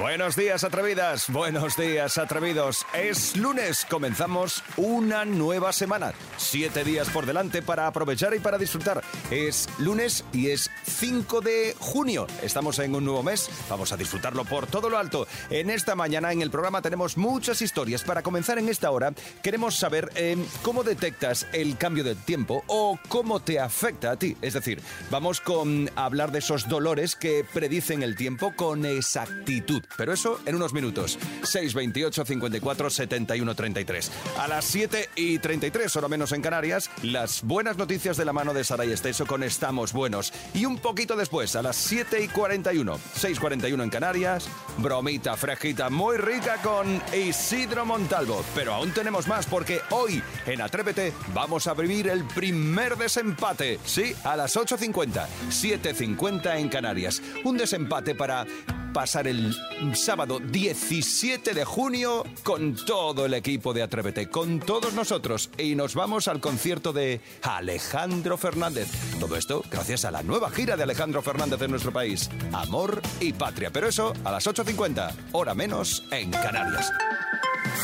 Buenos 0.00 0.34
días, 0.34 0.64
atrevidas. 0.64 1.28
Buenos 1.28 1.76
días, 1.76 2.16
atrevidos. 2.16 2.86
Es 2.94 3.36
lunes, 3.36 3.84
comenzamos 3.84 4.64
una 4.78 5.26
nueva 5.26 5.74
semana. 5.74 6.14
Siete 6.38 6.84
días 6.84 7.10
por 7.10 7.26
delante 7.26 7.60
para 7.60 7.86
aprovechar 7.86 8.34
y 8.34 8.38
para 8.38 8.56
disfrutar. 8.56 9.02
Es 9.30 9.68
lunes 9.78 10.24
y 10.32 10.48
es 10.48 10.70
5 10.84 11.42
de 11.42 11.76
junio. 11.78 12.26
Estamos 12.42 12.78
en 12.78 12.94
un 12.94 13.04
nuevo 13.04 13.22
mes. 13.22 13.50
Vamos 13.68 13.92
a 13.92 13.98
disfrutarlo 13.98 14.46
por 14.46 14.66
todo 14.66 14.88
lo 14.88 14.96
alto. 14.96 15.26
En 15.50 15.68
esta 15.68 15.94
mañana 15.94 16.32
en 16.32 16.40
el 16.40 16.50
programa 16.50 16.80
tenemos 16.80 17.18
muchas 17.18 17.60
historias. 17.60 18.02
Para 18.02 18.22
comenzar 18.22 18.58
en 18.58 18.70
esta 18.70 18.90
hora, 18.90 19.12
queremos 19.42 19.76
saber 19.76 20.10
eh, 20.14 20.38
cómo 20.62 20.82
detectas 20.82 21.46
el 21.52 21.76
cambio 21.76 22.04
de 22.04 22.14
tiempo 22.14 22.64
o 22.68 22.98
cómo 23.10 23.40
te 23.40 23.60
afecta 23.60 24.12
a 24.12 24.16
ti. 24.16 24.34
Es 24.40 24.54
decir, 24.54 24.80
vamos 25.10 25.42
con 25.42 25.90
hablar 25.94 26.32
de 26.32 26.38
esos 26.38 26.70
dolores 26.70 27.16
que 27.16 27.44
predicen 27.52 28.02
el 28.02 28.16
tiempo 28.16 28.54
con 28.56 28.86
exactitud. 28.86 29.84
Pero 29.96 30.12
eso 30.12 30.40
en 30.46 30.54
unos 30.54 30.72
minutos. 30.72 31.18
628 31.42 32.24
54 32.24 32.90
71 32.90 33.54
33. 33.54 34.10
A 34.38 34.48
las 34.48 34.64
7 34.64 35.10
y 35.16 35.38
33, 35.38 35.94
hora 35.96 36.08
menos 36.08 36.32
en 36.32 36.42
Canarias, 36.42 36.90
las 37.02 37.42
buenas 37.42 37.76
noticias 37.76 38.16
de 38.16 38.24
la 38.24 38.32
mano 38.32 38.54
de 38.54 38.64
Saray 38.64 38.92
Esteso 38.92 39.26
con 39.26 39.42
Estamos 39.42 39.92
Buenos. 39.92 40.32
Y 40.54 40.64
un 40.64 40.78
poquito 40.78 41.16
después, 41.16 41.56
a 41.56 41.62
las 41.62 41.76
7 41.76 42.22
y 42.22 42.28
41, 42.28 42.98
6.41 42.98 43.82
en 43.82 43.90
Canarias, 43.90 44.48
bromita 44.78 45.36
fresquita 45.36 45.90
muy 45.90 46.16
rica 46.16 46.58
con 46.62 47.00
Isidro 47.14 47.84
Montalvo. 47.84 48.44
Pero 48.54 48.74
aún 48.74 48.92
tenemos 48.92 49.26
más 49.28 49.46
porque 49.46 49.80
hoy 49.90 50.22
en 50.46 50.60
Atrévete 50.60 51.12
vamos 51.34 51.66
a 51.66 51.74
vivir 51.74 52.08
el 52.08 52.24
primer 52.24 52.96
desempate. 52.96 53.78
Sí, 53.84 54.14
a 54.24 54.36
las 54.36 54.56
8.50, 54.56 55.26
7.50 55.48 56.58
en 56.58 56.68
Canarias. 56.68 57.22
Un 57.44 57.56
desempate 57.56 58.14
para 58.14 58.46
pasar 58.92 59.26
el 59.26 59.54
sábado 59.94 60.40
17 60.40 61.54
de 61.54 61.64
junio 61.64 62.24
con 62.42 62.74
todo 62.74 63.26
el 63.26 63.34
equipo 63.34 63.72
de 63.72 63.82
Atrévete, 63.82 64.28
con 64.28 64.60
todos 64.60 64.94
nosotros. 64.94 65.50
Y 65.58 65.74
nos 65.74 65.94
vamos 65.94 66.28
al 66.28 66.40
concierto 66.40 66.92
de 66.92 67.20
Alejandro 67.42 68.36
Fernández. 68.36 68.88
Todo 69.18 69.36
esto 69.36 69.64
gracias 69.70 70.04
a 70.04 70.10
la 70.10 70.22
nueva 70.22 70.50
gira 70.50 70.76
de 70.76 70.82
Alejandro 70.82 71.22
Fernández 71.22 71.60
en 71.62 71.70
nuestro 71.70 71.92
país. 71.92 72.30
Amor 72.52 73.00
y 73.20 73.32
patria. 73.32 73.70
Pero 73.70 73.88
eso 73.88 74.12
a 74.24 74.32
las 74.32 74.46
8.50, 74.46 75.12
hora 75.32 75.54
menos 75.54 76.04
en 76.10 76.30
Canarias. 76.30 76.92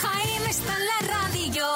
Jaime 0.01 0.51
está 0.51 0.77
en 0.77 0.87
la 0.87 1.15
radio. 1.15 1.67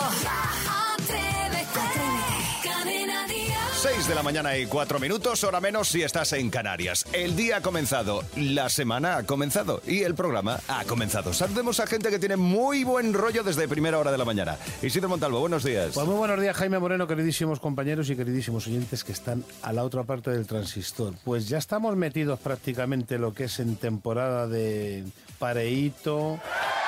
De 4.11 4.17
la 4.17 4.23
mañana 4.25 4.59
y 4.59 4.67
4 4.67 4.99
minutos, 4.99 5.45
hora 5.45 5.61
menos 5.61 5.87
si 5.87 6.03
estás 6.03 6.33
en 6.33 6.51
Canarias. 6.51 7.07
El 7.13 7.37
día 7.37 7.59
ha 7.59 7.61
comenzado, 7.61 8.25
la 8.35 8.69
semana 8.69 9.17
ha 9.17 9.23
comenzado 9.23 9.83
y 9.87 10.03
el 10.03 10.17
programa 10.17 10.59
ha 10.67 10.85
comenzado. 10.85 11.33
Saludemos 11.33 11.79
a 11.79 11.87
gente 11.87 12.11
que 12.11 12.19
tiene 12.19 12.35
muy 12.35 12.83
buen 12.83 13.15
rollo 13.15 13.45
desde 13.45 13.69
primera 13.69 14.01
hora 14.01 14.11
de 14.11 14.19
la 14.19 14.25
mañana. 14.25 14.57
Isidro 14.83 15.09
Montalvo, 15.09 15.39
buenos 15.39 15.63
días. 15.63 15.93
Pues 15.95 16.07
muy 16.09 16.17
buenos 16.17 16.41
días, 16.41 16.57
Jaime 16.57 16.81
Moreno, 16.81 17.07
queridísimos 17.07 17.61
compañeros 17.61 18.11
y 18.11 18.17
queridísimos 18.17 18.67
oyentes 18.67 19.05
que 19.05 19.13
están 19.13 19.45
a 19.63 19.73
la 19.73 19.85
otra 19.85 20.03
parte 20.03 20.33
del 20.33 20.45
transistor. 20.45 21.15
Pues 21.25 21.49
ya 21.49 21.59
estamos 21.59 21.95
metidos 21.95 22.41
prácticamente 22.41 23.17
lo 23.17 23.33
que 23.33 23.45
es 23.45 23.61
en 23.61 23.77
temporada 23.77 24.49
de 24.49 25.05
pareíto, 25.39 26.41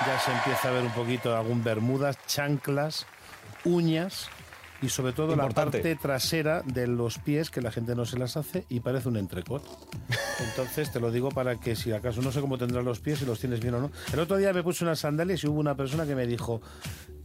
ya 0.05 0.19
se 0.19 0.33
empieza 0.33 0.70
a 0.70 0.73
ver 0.73 0.83
un 0.83 0.92
poquito 0.92 1.36
algún 1.36 1.62
bermudas, 1.62 2.17
chanclas, 2.27 3.07
uñas 3.64 4.29
y 4.83 4.88
sobre 4.88 5.12
todo 5.12 5.33
Importante. 5.33 5.78
la 5.78 5.83
parte 5.83 5.97
trasera 5.97 6.62
de 6.62 6.86
los 6.86 7.19
pies 7.19 7.50
que 7.50 7.62
la 7.62 7.70
gente 7.70 7.94
no 7.94 8.05
se 8.05 8.19
las 8.19 8.36
hace 8.36 8.66
y 8.69 8.80
parece 8.80 9.08
un 9.08 9.16
entrecot. 9.16 9.62
Entonces 10.50 10.91
te 10.91 11.00
lo 11.00 11.11
digo 11.11 11.30
para 11.30 11.58
que 11.61 11.77
si 11.77 11.92
acaso 11.92 12.20
no 12.20 12.33
sé 12.33 12.41
cómo 12.41 12.58
tendrás 12.58 12.84
los 12.84 13.00
pies, 13.00 13.20
si 13.20 13.24
los 13.24 13.39
tienes 13.39 13.61
bien 13.61 13.74
o 13.74 13.80
no. 13.80 13.90
El 14.12 14.18
otro 14.18 14.36
día 14.36 14.52
me 14.52 14.62
puse 14.62 14.84
unas 14.84 14.98
sandalias 14.98 15.42
y 15.45 15.46
hubo 15.46 15.61
una 15.61 15.77
persona 15.77 16.05
que 16.05 16.14
me 16.14 16.27
dijo, 16.27 16.61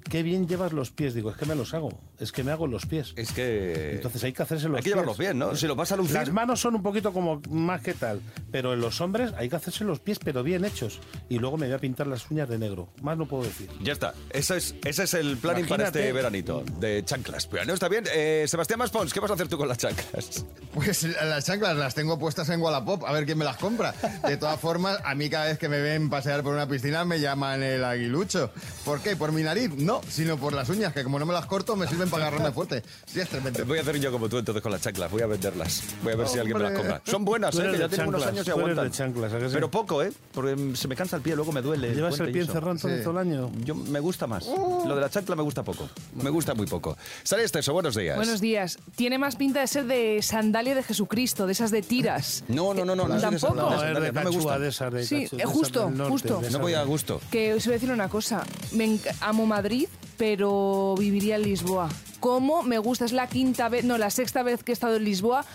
qué 0.10 0.24
bien 0.24 0.48
llevas 0.48 0.74
los 0.74 0.92
pies. 0.92 1.14
Digo, 1.14 1.30
es 1.32 1.38
que 1.38 1.46
me 1.46 1.56
los 1.56 1.74
hago, 1.74 1.90
es 2.20 2.32
que 2.32 2.44
me 2.44 2.52
hago 2.52 2.68
los 2.68 2.86
pies. 2.86 3.14
Es 3.16 3.32
que... 3.32 3.96
Entonces 3.96 4.24
hay 4.24 4.34
que 4.34 4.44
hacerse 4.44 4.68
los 4.68 4.78
Hay 4.78 4.84
que 4.84 4.86
pies. 4.86 4.94
llevarlos 4.96 5.18
bien, 5.18 5.38
¿no? 5.38 5.56
Si 5.56 5.68
lo 5.68 5.76
vas 5.76 5.92
a 5.92 5.96
lucir... 5.98 6.14
Las 6.16 6.32
manos 6.32 6.60
son 6.60 6.76
un 6.76 6.84
poquito 6.84 7.14
como 7.14 7.42
más 7.50 7.82
que 7.82 7.94
tal, 7.94 8.22
pero 8.52 8.74
en 8.74 8.82
los 8.82 9.00
hombres 9.02 9.32
hay 9.38 9.50
que 9.50 9.56
hacerse 9.56 9.84
los 9.84 10.00
pies, 10.00 10.20
pero 10.20 10.44
bien 10.44 10.66
hechos. 10.66 11.00
Y 11.30 11.40
luego 11.40 11.58
me 11.58 11.68
voy 11.68 11.76
a 11.76 11.80
pintar 11.80 12.08
las 12.08 12.30
uñas 12.32 12.50
de 12.50 12.58
negro. 12.58 12.90
Más 13.02 13.18
no 13.18 13.28
puedo 13.28 13.44
decir. 13.44 13.70
Ya 13.82 13.94
está, 13.94 14.14
ese 14.32 14.58
es, 14.58 14.76
ese 14.86 15.04
es 15.04 15.14
el 15.14 15.38
planning 15.38 15.66
para 15.68 15.84
Imagínate. 15.84 16.00
este 16.00 16.14
veranito 16.14 16.64
de 16.80 17.04
chanclas. 17.06 17.48
Pero 17.48 17.66
no 17.66 17.74
está 17.74 17.88
bien. 17.90 18.06
Eh, 18.14 18.46
Sebastián 18.48 18.80
Maspons, 18.80 19.14
¿qué 19.14 19.20
vas 19.20 19.32
a 19.32 19.34
hacer 19.36 19.48
tú 19.48 19.58
con 19.58 19.68
las 19.68 19.78
chanclas? 19.78 20.46
Pues 20.74 21.04
las 21.04 21.46
chanclas 21.46 21.76
las 21.76 21.96
tengo 21.96 22.18
puestas 22.20 22.50
en 22.50 22.62
Wallapop, 22.62 23.04
a 23.06 23.12
ver 23.12 23.26
quién 23.26 23.38
me 23.38 23.46
las 23.46 23.58
compra. 23.58 23.94
De 24.28 24.38
todas 24.38 24.60
formas, 24.60 25.00
a 25.04 25.16
mí 25.16 25.30
cada 25.30 25.46
vez 25.46 25.58
que 25.58 25.70
me 25.70 25.80
ven 25.82 26.10
pasear 26.10 26.44
por 26.44 26.54
una 26.54 26.68
piscina 26.68 27.04
me 27.06 27.20
llaman 27.20 27.64
el 27.64 27.84
aguilucho. 27.84 28.52
¿Por 28.86 29.02
qué? 29.02 29.16
¿Por 29.16 29.32
mi 29.32 29.42
nariz? 29.44 29.72
No, 29.76 29.97
sino 30.10 30.38
por 30.38 30.54
las 30.54 30.70
uñas, 30.70 30.94
que 30.94 31.04
como 31.04 31.20
no 31.20 31.26
me 31.26 31.34
las 31.34 31.46
corto 31.46 31.76
me 31.76 31.88
sirven 31.88 32.10
para 32.10 32.28
agarrarme 32.28 32.52
fuerte. 32.54 32.84
Sí, 33.06 33.20
es 33.20 33.30
tremendo. 33.30 33.66
Voy 33.66 33.78
a 33.78 33.82
hacer 33.82 34.00
yo 34.00 34.12
como 34.12 34.30
tú 34.30 34.38
entonces 34.38 34.62
con 34.62 34.72
las 34.72 34.82
chanclas, 34.82 35.12
voy 35.12 35.22
a 35.22 35.28
venderlas. 35.28 35.84
Voy 36.04 36.14
a 36.14 36.16
ver 36.16 36.28
si 36.28 36.40
alguien 36.40 36.58
me 36.58 36.64
las 36.64 36.74
compra. 36.74 37.02
Son 37.06 37.26
buenas, 37.26 37.56
¿eh? 37.58 37.70
que 37.72 37.78
ya 37.80 37.90
tienen 37.90 38.08
unos 38.10 38.26
años 38.26 38.48
y 38.48 38.52
aguantan. 38.52 38.86
de 38.86 38.92
chanclas, 38.92 39.34
¿a 39.34 39.40
que 39.40 39.48
sí? 39.48 39.54
Pero 39.54 39.70
poco, 39.72 40.04
¿eh? 40.04 40.12
Porque 40.34 40.56
se 40.76 40.88
me 40.88 40.96
cansa 40.96 41.16
el 41.18 41.22
pie, 41.22 41.36
luego 41.36 41.52
me 41.52 41.62
duele. 41.62 41.94
¿Llevas 41.94 42.20
el 42.20 42.32
pie 42.32 42.42
encerrado 42.42 42.76
todo, 42.78 42.96
Sí. 42.96 43.02
todo 43.04 43.12
el 43.12 43.18
año? 43.28 43.52
Yo 43.64 43.76
me 43.76 44.00
gusta 44.00 44.28
más. 44.28 44.46
Lo 44.48 44.96
de 44.96 45.02
la 45.02 45.10
chancla 45.10 45.36
me 45.36 45.44
gusta 45.44 45.64
poco. 45.64 45.90
Me 46.16 46.30
gusta 46.30 46.54
muy 46.54 46.66
poco. 46.68 46.98
Sale 47.24 47.44
este 47.44 47.60
eso, 47.60 47.74
buenos 47.74 47.96
días. 47.96 48.16
Buenos 48.18 48.42
días. 48.42 48.78
Tiene 48.96 49.18
más 49.18 49.36
pinta 49.36 49.60
de 49.62 49.68
ser 49.68 49.86
de 49.86 50.22
sandalia 50.22 50.76
de 50.76 50.84
Jesucristo, 50.84 51.46
de 51.46 51.52
esas 51.54 51.72
de 51.72 51.82
tiras. 51.82 52.44
No, 52.58 52.74
no, 52.74 52.84
no, 52.86 52.96
no. 52.96 53.08
Tampoco. 53.20 53.54
No, 53.54 53.70
me 53.70 54.30
gusta. 54.32 54.58
de 54.60 54.70
esas 54.70 54.92
de 54.92 55.06
Sí, 55.06 55.26
cachu- 55.28 55.40
eh, 55.40 55.46
justo, 55.46 55.92
justo. 56.10 56.40
de 56.42 56.50
No 56.50 56.60
voy 56.60 56.74
a 56.74 56.84
gusto. 56.84 57.22
Que 57.30 57.54
os 57.54 57.64
voy 57.66 57.74
a 57.74 57.76
decir 57.76 57.92
una 57.92 58.10
cosa. 58.10 58.44
Me 58.72 58.98
amo 59.22 59.46
Madrid, 59.46 59.77
pero 60.18 60.96
viviría 60.98 61.36
en 61.36 61.44
Lisboa. 61.44 61.90
¿Cómo 62.20 62.64
me 62.64 62.80
gusta? 62.80 63.06
Es 63.06 63.12
la 63.12 63.28
quinta 63.28 63.70
vez, 63.70 63.84
no, 63.86 63.98
la 63.98 64.10
sexta 64.10 64.42
vez 64.44 64.64
que 64.64 64.72
he 64.72 64.74
estado 64.74 64.96
en 64.96 65.04
Lisboa. 65.04 65.46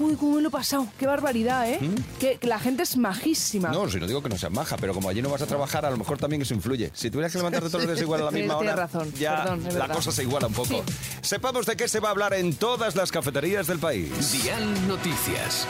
Uy, 0.00 0.16
cómo 0.16 0.36
me 0.36 0.42
lo 0.42 0.48
he 0.48 0.50
pasado. 0.50 0.88
Qué 0.98 1.06
barbaridad, 1.06 1.70
¿eh? 1.70 1.78
Que, 2.18 2.36
que 2.38 2.46
la 2.48 2.58
gente 2.58 2.82
es 2.82 2.96
majísima. 2.96 3.68
¿Mm? 3.68 3.72
No, 3.72 3.88
si 3.88 4.00
no 4.00 4.06
digo 4.08 4.22
que 4.22 4.28
no 4.28 4.36
seas 4.36 4.52
maja, 4.52 4.76
pero 4.76 4.92
como 4.92 5.08
allí 5.08 5.22
no 5.22 5.28
vas 5.30 5.42
a 5.42 5.46
trabajar, 5.46 5.86
a 5.86 5.90
lo 5.90 5.96
mejor 5.96 6.18
también 6.18 6.42
eso 6.42 6.52
influye. 6.52 6.90
Si 6.94 7.10
tuvieras 7.10 7.30
que 7.32 7.38
levantarte 7.38 7.68
todos 7.68 7.84
los 7.84 7.92
días 7.94 8.02
igual 8.02 8.22
a 8.22 8.24
la 8.24 8.30
misma 8.32 8.56
hora, 8.56 8.74
tienes 8.74 8.92
razón, 8.92 9.12
ya 9.14 9.42
perdón, 9.44 9.62
la 9.64 9.70
verdad. 9.70 9.94
cosa 9.94 10.10
se 10.10 10.22
iguala 10.22 10.48
un 10.48 10.52
poco. 10.52 10.82
Sepamos 11.22 11.66
de 11.66 11.76
qué 11.76 11.86
se 11.88 12.00
va 12.00 12.08
a 12.08 12.10
hablar 12.10 12.34
en 12.34 12.54
todas 12.54 12.96
las 12.96 13.12
cafeterías 13.12 13.68
del 13.68 13.78
país. 13.78 14.10
Dial 14.32 14.88
Noticias. 14.88 15.66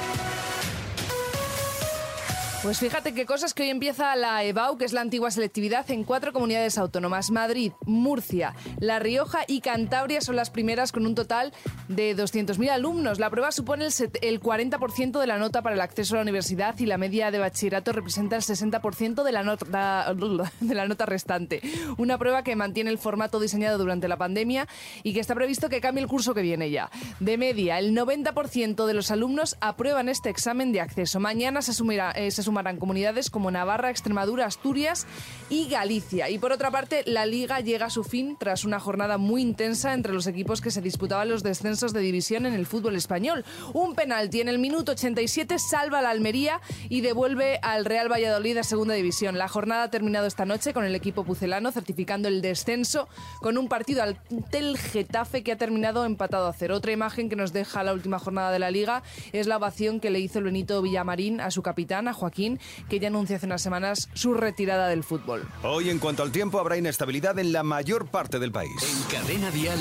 Pues 2.64 2.78
fíjate 2.78 3.12
qué 3.12 3.26
cosas 3.26 3.52
que 3.52 3.62
hoy 3.64 3.68
empieza 3.68 4.16
la 4.16 4.42
EBAU, 4.42 4.78
que 4.78 4.86
es 4.86 4.94
la 4.94 5.02
antigua 5.02 5.30
selectividad, 5.30 5.88
en 5.90 6.02
cuatro 6.02 6.32
comunidades 6.32 6.78
autónomas. 6.78 7.30
Madrid, 7.30 7.72
Murcia, 7.84 8.54
La 8.80 8.98
Rioja 8.98 9.40
y 9.46 9.60
Cantabria 9.60 10.22
son 10.22 10.36
las 10.36 10.48
primeras 10.48 10.90
con 10.90 11.04
un 11.04 11.14
total 11.14 11.52
de 11.88 12.16
200.000 12.16 12.70
alumnos. 12.70 13.18
La 13.18 13.28
prueba 13.28 13.52
supone 13.52 13.84
el, 13.84 13.92
set- 13.92 14.16
el 14.22 14.40
40% 14.40 15.20
de 15.20 15.26
la 15.26 15.36
nota 15.36 15.60
para 15.60 15.74
el 15.74 15.80
acceso 15.82 16.14
a 16.14 16.16
la 16.16 16.22
universidad 16.22 16.74
y 16.78 16.86
la 16.86 16.96
media 16.96 17.30
de 17.30 17.38
bachillerato 17.38 17.92
representa 17.92 18.34
el 18.36 18.40
60% 18.42 19.22
de 19.24 19.32
la, 19.32 19.42
nota, 19.42 20.14
de 20.60 20.74
la 20.74 20.88
nota 20.88 21.04
restante. 21.04 21.60
Una 21.98 22.16
prueba 22.16 22.44
que 22.44 22.56
mantiene 22.56 22.88
el 22.88 22.96
formato 22.96 23.40
diseñado 23.40 23.76
durante 23.76 24.08
la 24.08 24.16
pandemia 24.16 24.66
y 25.02 25.12
que 25.12 25.20
está 25.20 25.34
previsto 25.34 25.68
que 25.68 25.82
cambie 25.82 26.02
el 26.02 26.08
curso 26.08 26.32
que 26.32 26.40
viene 26.40 26.70
ya. 26.70 26.90
De 27.20 27.36
media, 27.36 27.78
el 27.78 27.94
90% 27.94 28.86
de 28.86 28.94
los 28.94 29.10
alumnos 29.10 29.58
aprueban 29.60 30.08
este 30.08 30.30
examen 30.30 30.72
de 30.72 30.80
acceso. 30.80 31.20
Mañana 31.20 31.60
se, 31.60 31.72
asumirá- 31.72 32.12
eh, 32.16 32.30
se 32.30 32.53
sumarán 32.54 32.78
comunidades 32.78 33.30
como 33.30 33.50
Navarra, 33.50 33.90
Extremadura, 33.90 34.46
Asturias 34.46 35.08
y 35.50 35.68
Galicia. 35.68 36.30
Y 36.30 36.38
por 36.38 36.52
otra 36.52 36.70
parte, 36.70 37.02
la 37.04 37.26
liga 37.26 37.58
llega 37.58 37.86
a 37.86 37.90
su 37.90 38.04
fin 38.04 38.36
tras 38.38 38.64
una 38.64 38.78
jornada 38.78 39.18
muy 39.18 39.42
intensa 39.42 39.92
entre 39.92 40.12
los 40.12 40.28
equipos 40.28 40.60
que 40.60 40.70
se 40.70 40.80
disputaban 40.80 41.28
los 41.28 41.42
descensos 41.42 41.92
de 41.92 41.98
división 41.98 42.46
en 42.46 42.54
el 42.54 42.64
fútbol 42.64 42.94
español. 42.94 43.44
Un 43.72 43.96
penalti 43.96 44.40
en 44.40 44.46
el 44.46 44.60
minuto 44.60 44.92
87 44.92 45.58
salva 45.58 45.98
a 45.98 46.02
la 46.02 46.10
Almería 46.10 46.60
y 46.88 47.00
devuelve 47.00 47.58
al 47.60 47.84
Real 47.84 48.08
Valladolid 48.08 48.56
a 48.58 48.62
segunda 48.62 48.94
división. 48.94 49.36
La 49.36 49.48
jornada 49.48 49.82
ha 49.82 49.90
terminado 49.90 50.28
esta 50.28 50.44
noche 50.44 50.72
con 50.72 50.84
el 50.84 50.94
equipo 50.94 51.24
pucelano 51.24 51.72
certificando 51.72 52.28
el 52.28 52.40
descenso 52.40 53.08
con 53.40 53.58
un 53.58 53.66
partido 53.66 54.04
ante 54.04 54.58
el 54.58 54.78
Getafe 54.78 55.42
que 55.42 55.50
ha 55.50 55.58
terminado 55.58 56.04
empatado 56.04 56.46
a 56.46 56.52
cero. 56.52 56.76
Otra 56.76 56.92
imagen 56.92 57.28
que 57.28 57.34
nos 57.34 57.52
deja 57.52 57.82
la 57.82 57.94
última 57.94 58.20
jornada 58.20 58.52
de 58.52 58.60
la 58.60 58.70
liga 58.70 59.02
es 59.32 59.48
la 59.48 59.56
ovación 59.56 59.98
que 59.98 60.10
le 60.10 60.20
hizo 60.20 60.38
el 60.38 60.44
Benito 60.44 60.80
Villamarín 60.82 61.40
a 61.40 61.50
su 61.50 61.60
capitán, 61.60 62.06
a 62.06 62.12
Joaquín 62.12 62.43
Que 62.88 62.98
ya 62.98 63.08
anuncia 63.08 63.36
hace 63.36 63.46
unas 63.46 63.62
semanas 63.62 64.08
su 64.14 64.34
retirada 64.34 64.88
del 64.88 65.04
fútbol. 65.04 65.48
Hoy, 65.62 65.90
en 65.90 65.98
cuanto 65.98 66.22
al 66.22 66.32
tiempo, 66.32 66.58
habrá 66.58 66.76
inestabilidad 66.76 67.38
en 67.38 67.52
la 67.52 67.62
mayor 67.62 68.06
parte 68.06 68.38
del 68.38 68.52
país. 68.52 68.70
En 68.82 69.18
Cadena 69.18 69.50
Dial, 69.50 69.78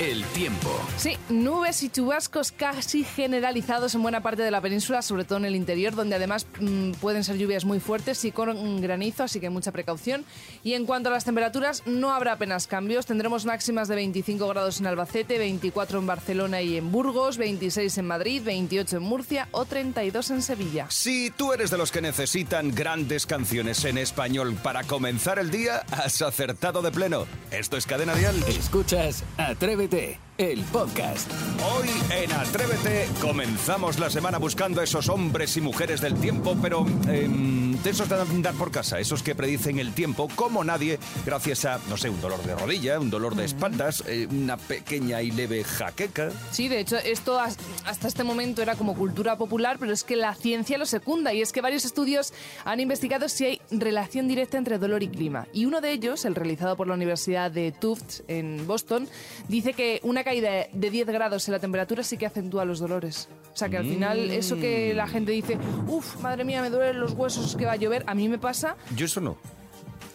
el 0.00 0.24
tiempo. 0.26 0.70
Sí, 0.96 1.16
nubes 1.28 1.82
y 1.82 1.88
chubascos 1.88 2.52
casi 2.52 3.04
generalizados 3.04 3.94
en 3.94 4.02
buena 4.02 4.22
parte 4.22 4.42
de 4.42 4.50
la 4.50 4.60
península, 4.60 5.02
sobre 5.02 5.24
todo 5.24 5.38
en 5.38 5.46
el 5.46 5.56
interior, 5.56 5.94
donde 5.94 6.16
además 6.16 6.46
mm, 6.60 6.92
pueden 6.92 7.24
ser 7.24 7.38
lluvias 7.38 7.64
muy 7.64 7.80
fuertes 7.80 8.24
y 8.24 8.32
con 8.32 8.80
granizo, 8.80 9.24
así 9.24 9.40
que 9.40 9.50
mucha 9.50 9.72
precaución. 9.72 10.24
Y 10.62 10.74
en 10.74 10.86
cuanto 10.86 11.08
a 11.08 11.12
las 11.12 11.24
temperaturas, 11.24 11.82
no 11.86 12.10
habrá 12.12 12.32
apenas 12.32 12.66
cambios. 12.66 13.06
Tendremos 13.06 13.46
máximas 13.46 13.88
de 13.88 13.94
25 13.96 14.46
grados 14.48 14.80
en 14.80 14.86
Albacete, 14.86 15.38
24 15.38 15.98
en 15.98 16.06
Barcelona 16.06 16.62
y 16.62 16.76
en 16.76 16.92
Burgos, 16.92 17.38
26 17.38 17.98
en 17.98 18.06
Madrid, 18.06 18.42
28 18.44 18.98
en 18.98 19.02
Murcia 19.02 19.48
o 19.52 19.64
32 19.64 20.30
en 20.30 20.42
Sevilla. 20.42 20.86
Si 20.90 21.30
tú 21.30 21.52
eres 21.52 21.70
de 21.70 21.78
los 21.78 21.90
que 21.90 22.01
necesitan 22.02 22.74
grandes 22.74 23.24
canciones 23.26 23.84
en 23.84 23.96
español 23.96 24.56
para 24.62 24.82
comenzar 24.84 25.38
el 25.38 25.50
día, 25.50 25.84
has 25.90 26.20
acertado 26.20 26.82
de 26.82 26.90
pleno. 26.90 27.26
Esto 27.50 27.76
es 27.76 27.86
Cadena 27.86 28.14
Dial. 28.14 28.36
Escuchas 28.48 29.24
Atrévete, 29.38 30.18
el 30.42 30.60
podcast. 30.64 31.30
Hoy 31.76 31.88
en 32.10 32.32
Atrévete 32.32 33.06
comenzamos 33.20 33.98
la 34.00 34.10
semana 34.10 34.38
buscando 34.38 34.80
a 34.80 34.84
esos 34.84 35.08
hombres 35.08 35.56
y 35.56 35.60
mujeres 35.60 36.00
del 36.00 36.16
tiempo, 36.16 36.56
pero 36.60 36.84
em, 37.08 37.72
de 37.80 37.90
esos 37.90 38.08
de 38.08 38.20
andar 38.20 38.54
por 38.54 38.70
casa, 38.72 38.98
esos 38.98 39.22
que 39.22 39.34
predicen 39.36 39.78
el 39.78 39.92
tiempo 39.92 40.28
como 40.34 40.64
nadie, 40.64 40.98
gracias 41.24 41.64
a, 41.64 41.78
no 41.88 41.96
sé, 41.96 42.10
un 42.10 42.20
dolor 42.20 42.42
de 42.42 42.54
rodilla, 42.56 42.98
un 42.98 43.08
dolor 43.10 43.36
de 43.36 43.44
espaldas, 43.44 44.02
eh, 44.08 44.26
una 44.30 44.56
pequeña 44.56 45.22
y 45.22 45.30
leve 45.30 45.62
jaqueca. 45.62 46.30
Sí, 46.50 46.66
de 46.68 46.80
hecho, 46.80 46.96
esto 46.98 47.38
has- 47.38 47.56
hasta 47.84 48.08
este 48.08 48.24
momento 48.24 48.62
era 48.62 48.74
como 48.74 48.94
cultura 48.96 49.38
popular, 49.38 49.76
pero 49.78 49.92
es 49.92 50.02
que 50.02 50.16
la 50.16 50.34
ciencia 50.34 50.76
lo 50.76 50.86
secunda 50.86 51.32
y 51.32 51.40
es 51.40 51.52
que 51.52 51.60
varios 51.60 51.84
estudios 51.84 52.32
han 52.64 52.80
investigado 52.80 53.28
si 53.28 53.44
hay 53.44 53.60
relación 53.70 54.26
directa 54.26 54.58
entre 54.58 54.78
dolor 54.78 55.02
y 55.04 55.08
clima. 55.08 55.46
Y 55.52 55.66
uno 55.66 55.80
de 55.80 55.92
ellos, 55.92 56.24
el 56.24 56.34
realizado 56.34 56.76
por 56.76 56.88
la 56.88 56.94
Universidad 56.94 57.50
de 57.50 57.70
Tufts 57.72 58.24
en 58.28 58.66
Boston, 58.66 59.08
dice 59.48 59.72
que 59.72 60.00
una 60.02 60.24
caída 60.32 60.66
de 60.72 60.90
10 60.90 61.08
grados 61.08 61.46
en 61.46 61.52
la 61.52 61.58
temperatura 61.58 62.02
sí 62.02 62.16
que 62.16 62.24
acentúa 62.24 62.64
los 62.64 62.78
dolores. 62.78 63.28
O 63.52 63.56
sea 63.56 63.68
que 63.68 63.76
al 63.76 63.84
final 63.84 64.30
eso 64.30 64.56
que 64.56 64.94
la 64.94 65.06
gente 65.06 65.30
dice, 65.30 65.58
uff, 65.86 66.16
madre 66.22 66.42
mía, 66.44 66.62
me 66.62 66.70
duelen 66.70 67.00
los 67.00 67.12
huesos, 67.12 67.54
que 67.54 67.66
va 67.66 67.72
a 67.72 67.76
llover, 67.76 68.02
a 68.06 68.14
mí 68.14 68.28
me 68.30 68.38
pasa 68.38 68.76
Yo 68.96 69.04
eso 69.04 69.20
no. 69.20 69.36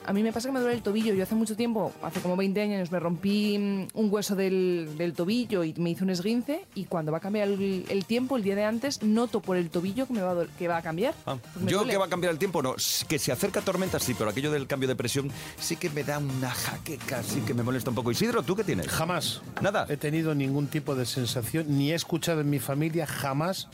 A 0.07 0.13
mí 0.13 0.23
me 0.23 0.31
pasa 0.31 0.47
que 0.47 0.53
me 0.53 0.59
duele 0.61 0.75
el 0.75 0.81
tobillo. 0.81 1.13
Yo 1.13 1.23
hace 1.23 1.35
mucho 1.35 1.55
tiempo, 1.55 1.91
hace 2.01 2.21
como 2.21 2.37
20 2.37 2.61
años, 2.61 2.91
me 2.91 2.99
rompí 2.99 3.57
mm, 3.59 3.87
un 3.93 4.11
hueso 4.11 4.35
del, 4.35 4.95
del 4.97 5.13
tobillo 5.13 5.63
y 5.65 5.73
me 5.73 5.89
hice 5.91 6.03
un 6.05 6.09
esguince. 6.09 6.65
Y 6.75 6.85
cuando 6.85 7.11
va 7.11 7.17
a 7.17 7.21
cambiar 7.21 7.49
el, 7.49 7.85
el 7.89 8.05
tiempo, 8.05 8.37
el 8.37 8.43
día 8.43 8.55
de 8.55 8.63
antes, 8.63 9.03
noto 9.03 9.41
por 9.41 9.57
el 9.57 9.69
tobillo 9.69 10.07
que, 10.07 10.13
me 10.13 10.21
va, 10.21 10.31
a 10.31 10.45
que 10.57 10.67
va 10.67 10.77
a 10.77 10.81
cambiar. 10.81 11.13
Pues 11.25 11.37
me 11.59 11.69
Yo 11.69 11.79
duele. 11.79 11.91
que 11.91 11.97
va 11.97 12.05
a 12.05 12.09
cambiar 12.09 12.31
el 12.31 12.39
tiempo, 12.39 12.61
no. 12.63 12.75
Que 13.07 13.19
se 13.19 13.31
acerca 13.31 13.61
tormenta, 13.61 13.99
sí, 13.99 14.15
pero 14.17 14.29
aquello 14.29 14.51
del 14.51 14.65
cambio 14.65 14.87
de 14.87 14.95
presión 14.95 15.29
sí 15.59 15.75
que 15.75 15.89
me 15.89 16.03
da 16.03 16.19
una 16.19 16.51
jaqueca, 16.51 17.21
sí 17.21 17.41
que 17.41 17.53
me 17.53 17.63
molesta 17.63 17.89
un 17.89 17.95
poco. 17.95 18.09
Isidro, 18.11 18.43
¿tú 18.43 18.55
qué 18.55 18.63
tienes? 18.63 18.87
Jamás. 18.87 19.41
Nada. 19.61 19.85
He 19.89 19.97
tenido 19.97 20.33
ningún 20.33 20.67
tipo 20.67 20.95
de 20.95 21.05
sensación, 21.05 21.65
ni 21.77 21.91
he 21.91 21.95
escuchado 21.95 22.41
en 22.41 22.49
mi 22.49 22.59
familia 22.59 23.05
jamás 23.05 23.67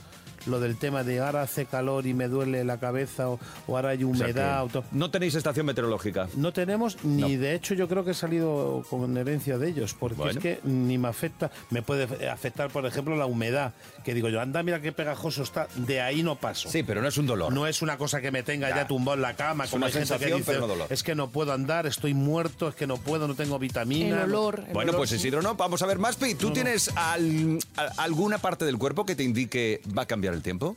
lo 0.45 0.60
del 0.60 0.78
tema 0.78 1.04
de 1.04 1.19
ahora 1.19 1.42
hace 1.44 1.66
calor 1.66 2.06
y 2.07 2.13
me 2.13 2.28
duele 2.28 2.63
la 2.63 2.78
cabeza 2.80 3.30
o, 3.30 3.40
o 3.68 3.75
ahora 3.75 3.90
hay 3.90 4.04
O 4.04 4.13
sea 4.16 4.28
humedad. 4.28 4.68
que 4.68 4.78
o 4.80 4.84
no 4.92 5.10
tenéis 5.12 5.36
estación 5.36 5.66
meteorológica. 5.66 6.28
No 6.36 6.51
tenemos, 6.54 7.04
ni 7.04 7.22
No. 7.36 7.42
de 7.42 7.54
hecho 7.56 7.74
yo 7.74 7.88
creo 7.88 8.04
que 8.06 8.12
he 8.12 8.16
salido 8.16 8.84
con 8.90 9.16
herencia 9.18 9.57
de 9.57 9.69
ellos, 9.69 9.95
porque 10.00 10.18
Bueno. 10.18 10.31
es 10.31 10.38
que 10.40 10.60
ni 10.63 10.98
me 10.98 11.07
afecta, 11.07 11.51
me 11.69 11.81
puede 11.81 12.30
afectar, 12.30 12.69
por 12.72 12.86
ejemplo, 12.86 13.16
la 13.16 13.25
humedad, 13.25 13.74
que 14.04 14.13
digo 14.13 14.30
yo, 14.30 14.42
anda, 14.42 14.63
mira 14.63 14.81
qué 14.81 14.92
pegajoso 14.92 15.44
está, 15.44 15.68
de 15.75 16.01
ahí 16.01 16.24
no 16.24 16.36
paso. 16.36 16.69
Sí, 16.69 16.84
pero 16.84 17.01
no 17.01 17.07
es 17.07 17.18
un 17.18 17.25
dolor. 17.28 17.51
No 17.54 17.68
es 17.68 17.81
una 17.81 17.98
cosa 17.98 18.22
que 18.22 18.31
me 18.31 18.44
tenga 18.44 18.69
ya, 18.69 18.75
Ya. 18.78 18.88
tumbado 18.88 19.16
en 19.16 19.22
la 19.22 19.36
cama, 19.36 19.66
Es 19.66 19.69
como 19.72 19.80
una 19.80 19.88
hay 19.88 19.94
gente 19.94 20.04
que 20.06 20.07
sensación, 20.18 20.40
dice, 20.40 20.51
pero 20.51 20.62
no 20.62 20.68
dolor. 20.68 20.88
es 20.90 21.04
que 21.04 21.16
no 21.16 21.30
puedo 21.30 21.54
andar, 21.54 21.86
estoy 21.88 22.13
muerto, 22.13 22.68
es 22.69 22.75
que 22.75 22.88
no 22.88 22.98
puedo, 22.98 23.28
no 23.28 23.36
tengo 23.36 23.60
vitamina. 23.60 24.24
El 24.24 24.30
olor. 24.34 24.63
el 24.68 24.74
Bueno, 24.74 24.92
olor, 24.92 25.01
pues 25.01 25.10
sí. 25.12 25.16
Isidro, 25.18 25.42
no. 25.42 25.56
Vamos 25.56 25.81
a 25.81 25.86
ver, 25.86 26.00
Maspi, 26.00 26.36
¿tú 26.36 26.51
tienes 26.51 26.90
al- 26.95 27.60
a- 27.78 28.04
alguna 28.04 28.38
parte 28.38 28.66
del 28.66 28.78
cuerpo 28.78 29.06
que 29.06 29.16
te 29.16 29.24
indique 29.24 29.81
va 29.98 30.04
a 30.04 30.06
cambiar 30.06 30.32
el 30.33 30.41
tiempo? 30.41 30.75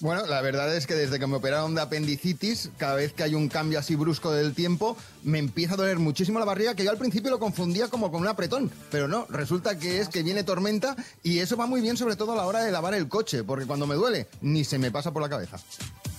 Bueno, 0.00 0.26
la 0.26 0.40
verdad 0.42 0.76
es 0.76 0.86
que 0.86 0.94
desde 0.94 1.18
que 1.18 1.26
me 1.26 1.36
operaron 1.36 1.74
de 1.74 1.80
apendicitis, 1.80 2.70
cada 2.76 2.94
vez 2.94 3.12
que 3.12 3.24
hay 3.24 3.34
un 3.34 3.48
cambio 3.48 3.80
así 3.80 3.96
brusco 3.96 4.30
del 4.30 4.54
tiempo, 4.54 4.96
me 5.24 5.40
empieza 5.40 5.74
a 5.74 5.76
doler 5.76 5.98
muchísimo 5.98 6.38
la 6.38 6.44
barriga, 6.44 6.76
que 6.76 6.84
yo 6.84 6.92
al 6.92 6.98
principio 6.98 7.30
lo 7.30 7.40
confundía 7.40 7.88
como 7.88 8.12
con 8.12 8.20
un 8.20 8.28
apretón, 8.28 8.70
pero 8.92 9.08
no, 9.08 9.26
resulta 9.28 9.76
que 9.76 9.98
es 9.98 10.08
que 10.08 10.22
viene 10.22 10.44
tormenta 10.44 10.94
y 11.24 11.40
eso 11.40 11.56
va 11.56 11.66
muy 11.66 11.80
bien 11.80 11.96
sobre 11.96 12.14
todo 12.14 12.32
a 12.32 12.36
la 12.36 12.46
hora 12.46 12.62
de 12.62 12.70
lavar 12.70 12.94
el 12.94 13.08
coche, 13.08 13.42
porque 13.42 13.66
cuando 13.66 13.88
me 13.88 13.96
duele 13.96 14.28
ni 14.40 14.62
se 14.62 14.78
me 14.78 14.92
pasa 14.92 15.12
por 15.12 15.20
la 15.20 15.28
cabeza. 15.28 15.58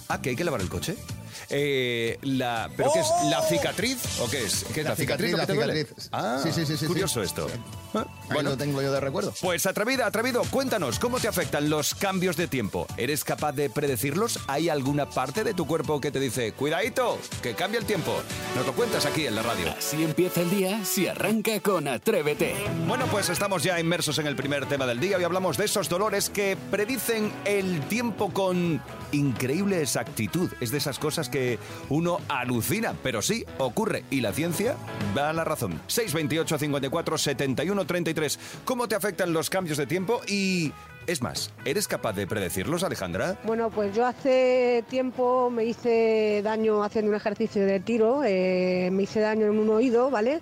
Ah, 0.10 0.22
que 0.22 0.32
hay 0.32 0.36
que 0.36 0.44
lavar 0.44 0.60
el 0.60 0.68
coche. 0.68 0.98
Eh, 1.50 2.18
la, 2.22 2.70
¿Pero 2.76 2.92
qué 2.94 3.00
es? 3.00 3.08
¿La 3.30 3.42
cicatriz? 3.44 3.98
¿O 4.22 4.30
qué 4.30 4.44
es? 4.44 4.66
¿Qué 4.74 4.82
es 4.82 4.84
la, 4.86 4.92
La 4.92 4.96
cicatriz, 4.96 5.32
lo 5.32 5.38
que 5.38 5.54
la 5.56 5.74
cicatriz. 5.74 6.10
Ah, 6.12 6.40
Sí, 6.44 6.52
sí, 6.52 6.66
sí, 6.66 6.78
sí, 6.78 6.86
curioso 6.86 7.22
sí. 7.22 7.26
esto. 7.28 7.48
Sí. 7.50 7.56
Ah, 7.94 8.06
Ahí 8.24 8.34
Bueno, 8.34 8.52
lo 8.52 8.58
tengo 8.58 8.82
yo 8.82 8.92
de 8.92 9.00
recuerdo. 9.00 9.34
pues 9.42 9.66
atrevida, 9.66 10.06
atrevido, 10.06 10.44
cuéntanos, 10.52 11.00
¿cómo 11.00 11.20
te 11.20 11.28
afectan 11.28 11.70
los 11.70 11.96
cambios 11.96 12.38
de 12.38 12.48
tiempo? 12.48 12.86
¿Eres 12.98 13.24
capaz 13.24 13.54
de 13.54 13.70
predecirlos? 13.70 14.40
¿Hay 14.48 14.70
alguna 14.70 15.10
parte 15.10 15.44
de 15.44 15.54
tu 15.56 15.66
cuerpo 15.66 16.00
que 16.00 16.12
te 16.12 16.20
dice, 16.20 16.52
cuidadito, 16.54 17.18
que 17.42 17.56
cambia 17.56 17.80
el 17.80 17.86
tiempo? 17.86 18.16
Nos 18.56 18.66
lo 18.68 18.74
cuentas 18.74 19.06
aquí 19.06 19.26
en 19.26 19.36
la 19.36 19.42
radio. 19.42 19.74
Así 19.78 20.04
empieza 20.04 20.42
el 20.42 20.50
día 20.52 20.86
si 20.86 21.08
arranca 21.08 21.60
con 21.62 21.88
Atrévete. 21.88 22.54
Bueno, 22.88 23.06
pues 23.08 23.30
estamos 23.30 23.64
ya 23.64 23.80
inmersos 23.80 24.20
en 24.20 24.28
el 24.28 24.36
primer 24.36 24.68
tema 24.68 24.86
del 24.86 25.00
día. 25.00 25.18
Hoy 25.18 25.24
hablamos 25.24 25.58
de 25.58 25.66
esos 25.66 25.90
dolores 25.90 26.30
que 26.30 26.58
predicen 26.70 27.32
el 27.46 27.82
tiempo 27.88 28.32
con 28.32 28.82
increíble 29.12 29.82
exactitud. 29.82 30.50
Es 30.60 30.72
de 30.72 30.78
esas 30.78 31.00
cosas 31.00 31.30
que 31.30 31.60
uno 31.90 32.20
alucina, 32.28 32.94
pero 33.04 33.22
sí 33.22 33.46
ocurre. 33.58 34.04
Y 34.10 34.22
la 34.22 34.34
ciencia 34.34 34.76
da 35.16 35.34
la 35.34 35.44
razón. 35.44 35.82
628 35.88 36.58
54 36.58 37.18
71 37.18 37.86
33. 37.86 38.40
¿Cómo 38.66 38.88
te 38.88 38.96
afectan 38.96 39.34
los 39.34 39.50
cambios 39.50 39.78
de 39.78 39.88
tiempo? 39.88 40.22
Y 40.28 40.72
es 41.08 41.24
más, 41.24 41.52
¿eres 41.66 41.88
capaz 41.88 42.14
de 42.14 42.28
predecirlos, 42.28 42.84
Alejandra? 42.84 43.40
Bueno, 43.44 43.72
pues 43.72 43.96
yo 43.96 44.06
hace 44.06 44.84
tiempo 44.90 45.50
me 45.50 45.66
hice 45.66 46.42
daño 46.44 46.84
haciendo 46.84 47.10
un 47.10 47.18
ejercicio 47.18 47.66
de 47.66 47.80
tiro, 47.80 48.24
eh, 48.24 48.90
me 48.92 49.04
hice 49.04 49.20
daño 49.20 49.48
en 49.48 49.58
un 49.58 49.70
oído, 49.70 50.12
¿vale? 50.12 50.40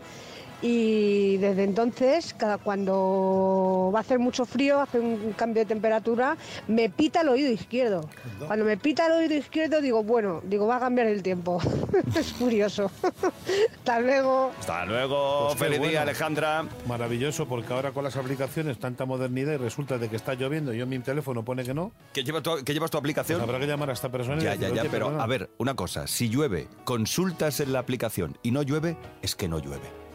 Y 0.61 1.37
desde 1.37 1.63
entonces, 1.63 2.33
cada 2.35 2.57
cuando 2.57 3.91
va 3.93 3.99
a 3.99 4.01
hacer 4.01 4.17
mucho 4.17 4.43
frío, 4.45 4.79
hace 4.81 4.99
un 4.99 5.33
cambio 5.33 5.61
de 5.61 5.67
temperatura, 5.67 6.35
me 6.67 6.89
pita 6.89 7.21
el 7.21 7.29
oído 7.29 7.51
izquierdo. 7.51 8.09
Cuando 8.47 8.65
me 8.65 8.75
pita 8.77 9.05
el 9.05 9.11
oído 9.13 9.35
izquierdo, 9.35 9.81
digo, 9.81 10.03
bueno, 10.03 10.41
digo, 10.43 10.65
va 10.65 10.77
a 10.77 10.79
cambiar 10.79 11.07
el 11.07 11.21
tiempo. 11.21 11.59
es 12.15 12.33
curioso. 12.33 12.89
Hasta 13.77 13.99
luego. 13.99 14.51
Hasta 14.59 14.85
luego, 14.85 15.45
Pues 15.47 15.53
qué 15.53 15.63
feliz 15.65 15.77
bueno. 15.79 15.91
día, 15.91 16.01
Alejandra. 16.01 16.65
Maravilloso, 16.87 17.47
porque 17.47 17.73
ahora 17.73 17.91
con 17.91 18.03
las 18.03 18.15
aplicaciones, 18.17 18.79
tanta 18.79 19.05
modernidad 19.05 19.53
y 19.53 19.57
resulta 19.57 19.97
de 19.97 20.09
que 20.09 20.15
está 20.15 20.33
lloviendo, 20.33 20.73
yo 20.73 20.83
en 20.83 20.89
mi 20.89 20.99
teléfono 20.99 21.45
pone 21.45 21.63
que 21.63 21.73
no, 21.75 21.91
¿Que 22.13 22.23
llevas 22.23 22.41
tu, 22.43 22.63
que 22.63 22.73
llevas 22.73 22.89
tu 22.89 22.97
aplicación? 22.97 23.39
pues 23.39 23.47
habrá 23.47 23.59
que 23.59 23.67
llamar 23.67 23.89
a 23.91 23.93
esta 23.93 24.09
persona 24.09 24.41
y 24.41 24.43
Ya, 24.45 24.51
decir, 24.51 24.69
ya, 24.69 24.75
ya, 24.75 24.81
"Oye, 24.81 24.89
pero 24.89 25.05
perdona". 25.05 25.23
a 25.23 25.27
ver, 25.27 25.49
una 25.59 25.75
cosa, 25.75 26.07
si 26.07 26.29
llueve, 26.29 26.67
consultas 26.83 27.59
en 27.59 27.73
la 27.73 27.79
aplicación 27.79 28.37
y 28.41 28.51
no 28.51 28.63
llueve, 28.63 28.97
es 29.21 29.35
que 29.35 29.47
no 29.47 29.59
llueve. 29.59 30.06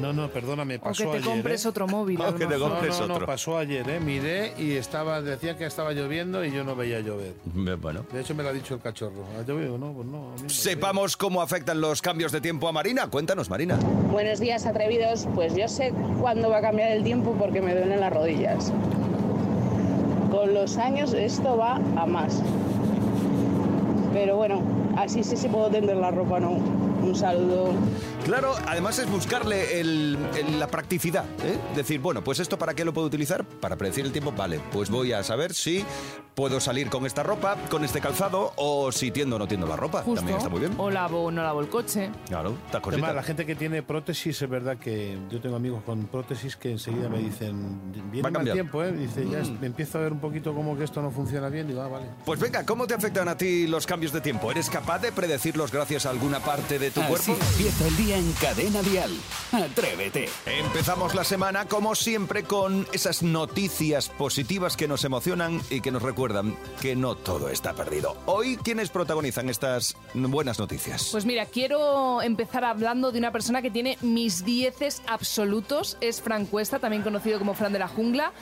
No, 0.00 0.12
no, 0.12 0.28
perdóname, 0.28 0.76
O 0.76 0.80
pasó 0.80 1.04
que 1.04 1.10
te 1.10 1.16
ayer, 1.18 1.30
compres 1.30 1.64
¿eh? 1.64 1.68
otro 1.68 1.86
móvil. 1.86 2.20
O 2.26 2.34
que 2.34 2.46
te. 2.46 2.58
No, 2.58 2.68
compres 2.68 3.00
no, 3.00 3.06
no, 3.08 3.14
otro. 3.14 3.26
pasó 3.26 3.58
ayer, 3.58 3.88
¿eh? 3.88 4.00
Miré 4.00 4.54
y 4.58 4.72
estaba, 4.72 5.20
decía 5.20 5.56
que 5.56 5.66
estaba 5.66 5.92
lloviendo 5.92 6.44
y 6.44 6.52
yo 6.52 6.64
no 6.64 6.74
veía 6.76 7.00
llover. 7.00 7.34
Bueno. 7.80 8.04
De 8.12 8.20
hecho, 8.20 8.34
me 8.34 8.42
lo 8.42 8.48
ha 8.50 8.52
dicho 8.52 8.74
el 8.74 8.80
cachorro. 8.80 9.24
¿Ha 9.38 9.42
llovido? 9.46 9.78
No, 9.78 9.92
pues 9.92 10.06
no. 10.06 10.32
a 10.32 10.36
mí 10.36 10.42
no. 10.44 10.48
Sepamos 10.48 11.16
cómo 11.16 11.42
afectan 11.42 11.80
los 11.80 12.00
cambios 12.02 12.32
de 12.32 12.40
tiempo 12.40 12.68
a 12.68 12.72
Marina. 12.72 13.08
Cuéntanos, 13.08 13.50
Marina. 13.50 13.76
Buenos 14.10 14.40
días, 14.40 14.66
atrevidos. 14.66 15.26
Pues 15.34 15.54
yo 15.54 15.68
sé 15.68 15.92
cuándo 16.20 16.48
va 16.50 16.58
a 16.58 16.62
cambiar 16.62 16.92
el 16.92 17.04
tiempo 17.04 17.34
porque 17.38 17.60
me 17.60 17.74
duelen 17.74 18.00
las 18.00 18.12
rodillas. 18.12 18.72
Con 20.30 20.54
los 20.54 20.76
años 20.78 21.12
esto 21.12 21.56
va 21.56 21.76
a 21.96 22.06
más. 22.06 22.40
Pero 24.12 24.36
bueno, 24.36 24.62
así 24.96 25.22
sé 25.22 25.36
si 25.36 25.48
puedo 25.48 25.68
tender 25.70 25.96
la 25.96 26.10
ropa 26.10 26.36
o 26.36 26.40
no. 26.40 26.50
Un 26.50 27.14
saludo. 27.14 27.70
Claro, 28.24 28.54
además 28.66 28.98
es 28.98 29.10
buscarle 29.10 29.80
el- 29.80 30.16
el- 30.36 30.60
la 30.60 30.66
practicidad. 30.68 31.24
¿eh? 31.42 31.58
Decir, 31.74 32.00
bueno, 32.00 32.22
pues 32.22 32.38
esto 32.38 32.58
para 32.58 32.74
qué 32.74 32.84
lo 32.84 32.92
puedo 32.92 33.06
utilizar? 33.06 33.44
Para 33.44 33.76
predecir 33.76 34.04
el 34.04 34.12
tiempo, 34.12 34.32
vale. 34.32 34.60
Pues 34.72 34.90
voy 34.90 35.12
a 35.12 35.22
saber 35.24 35.52
si 35.54 35.84
puedo 36.34 36.60
salir 36.60 36.88
con 36.90 37.06
esta 37.06 37.22
ropa, 37.22 37.56
con 37.70 37.84
este 37.84 38.00
calzado, 38.00 38.52
o 38.56 38.92
si 38.92 39.10
tiendo 39.10 39.36
o 39.36 39.38
no 39.38 39.48
tiendo 39.48 39.66
la 39.66 39.76
ropa. 39.76 40.02
Justo. 40.02 40.16
También 40.20 40.38
está 40.38 40.48
muy 40.48 40.60
bien. 40.60 40.72
O 40.78 40.90
lavo 40.90 41.24
o 41.24 41.30
no 41.30 41.42
lavo 41.42 41.60
el 41.60 41.68
coche. 41.68 42.10
Claro, 42.28 42.54
estas 42.66 42.82
Además, 42.86 43.14
la 43.14 43.22
gente 43.22 43.44
que 43.46 43.54
tiene 43.56 43.82
prótesis, 43.82 44.40
es 44.40 44.48
verdad 44.48 44.76
que 44.78 45.18
yo 45.30 45.40
tengo 45.40 45.56
amigos 45.56 45.82
con 45.84 46.06
prótesis 46.06 46.56
que 46.56 46.70
enseguida 46.72 47.08
me 47.08 47.18
dicen, 47.18 47.78
Va 47.94 48.02
viene 48.10 48.22
mal 48.22 48.32
cambiar. 48.32 48.54
tiempo, 48.54 48.82
¿eh? 48.84 48.92
Dice, 48.92 49.26
ya 49.28 49.40
es- 49.40 49.50
me 49.50 49.66
empiezo 49.66 49.98
a 49.98 50.02
ver 50.02 50.12
un 50.12 50.20
poquito 50.20 50.54
como 50.54 50.76
que 50.78 50.84
esto 50.84 51.02
no 51.02 51.10
funciona 51.10 51.48
bien. 51.48 51.66
Digo, 51.66 51.82
ah, 51.82 51.88
vale. 51.88 52.06
Pues 52.24 52.38
venga, 52.38 52.64
¿cómo 52.64 52.86
te 52.86 52.94
afectan 52.94 53.28
a 53.28 53.36
ti 53.36 53.66
los 53.66 53.86
cambios 53.86 54.12
de 54.12 54.20
tiempo? 54.20 54.50
¿Eres 54.50 54.70
capaz 54.70 55.00
de 55.00 55.10
predecirlos 55.12 55.72
gracias 55.72 56.06
a 56.06 56.10
alguna 56.10 56.38
parte 56.40 56.78
de 56.78 56.90
tu 56.90 57.00
Así 57.00 57.08
cuerpo? 57.32 57.32
empieza 57.52 57.86
el 57.88 57.96
día 57.96 58.09
día 58.10 58.18
en 58.18 58.32
Cadena 58.32 58.82
Dial. 58.82 59.10
Atrévete. 59.52 60.28
Empezamos 60.46 61.14
la 61.14 61.24
semana, 61.24 61.66
como 61.66 61.94
siempre, 61.94 62.44
con 62.44 62.86
esas 62.92 63.22
noticias 63.22 64.08
positivas 64.08 64.76
que 64.76 64.88
nos 64.88 65.04
emocionan 65.04 65.60
y 65.70 65.80
que 65.80 65.90
nos 65.90 66.02
recuerdan 66.02 66.56
que 66.80 66.96
no 66.96 67.14
todo 67.14 67.48
está 67.48 67.74
perdido. 67.74 68.16
Hoy, 68.26 68.56
¿quiénes 68.56 68.90
protagonizan 68.90 69.48
estas 69.48 69.96
buenas 70.14 70.58
noticias? 70.58 71.08
Pues 71.12 71.24
mira, 71.24 71.46
quiero 71.46 72.22
empezar 72.22 72.64
hablando 72.64 73.12
de 73.12 73.18
una 73.18 73.32
persona 73.32 73.62
que 73.62 73.70
tiene 73.70 73.96
mis 74.02 74.44
dieces 74.44 75.02
absolutos. 75.06 75.96
Es 76.00 76.20
Fran 76.20 76.46
Cuesta, 76.46 76.78
también 76.78 77.02
conocido 77.02 77.38
como 77.38 77.54
Fran 77.54 77.72
de 77.72 77.80
la 77.80 77.88
Jungla. 77.88 78.32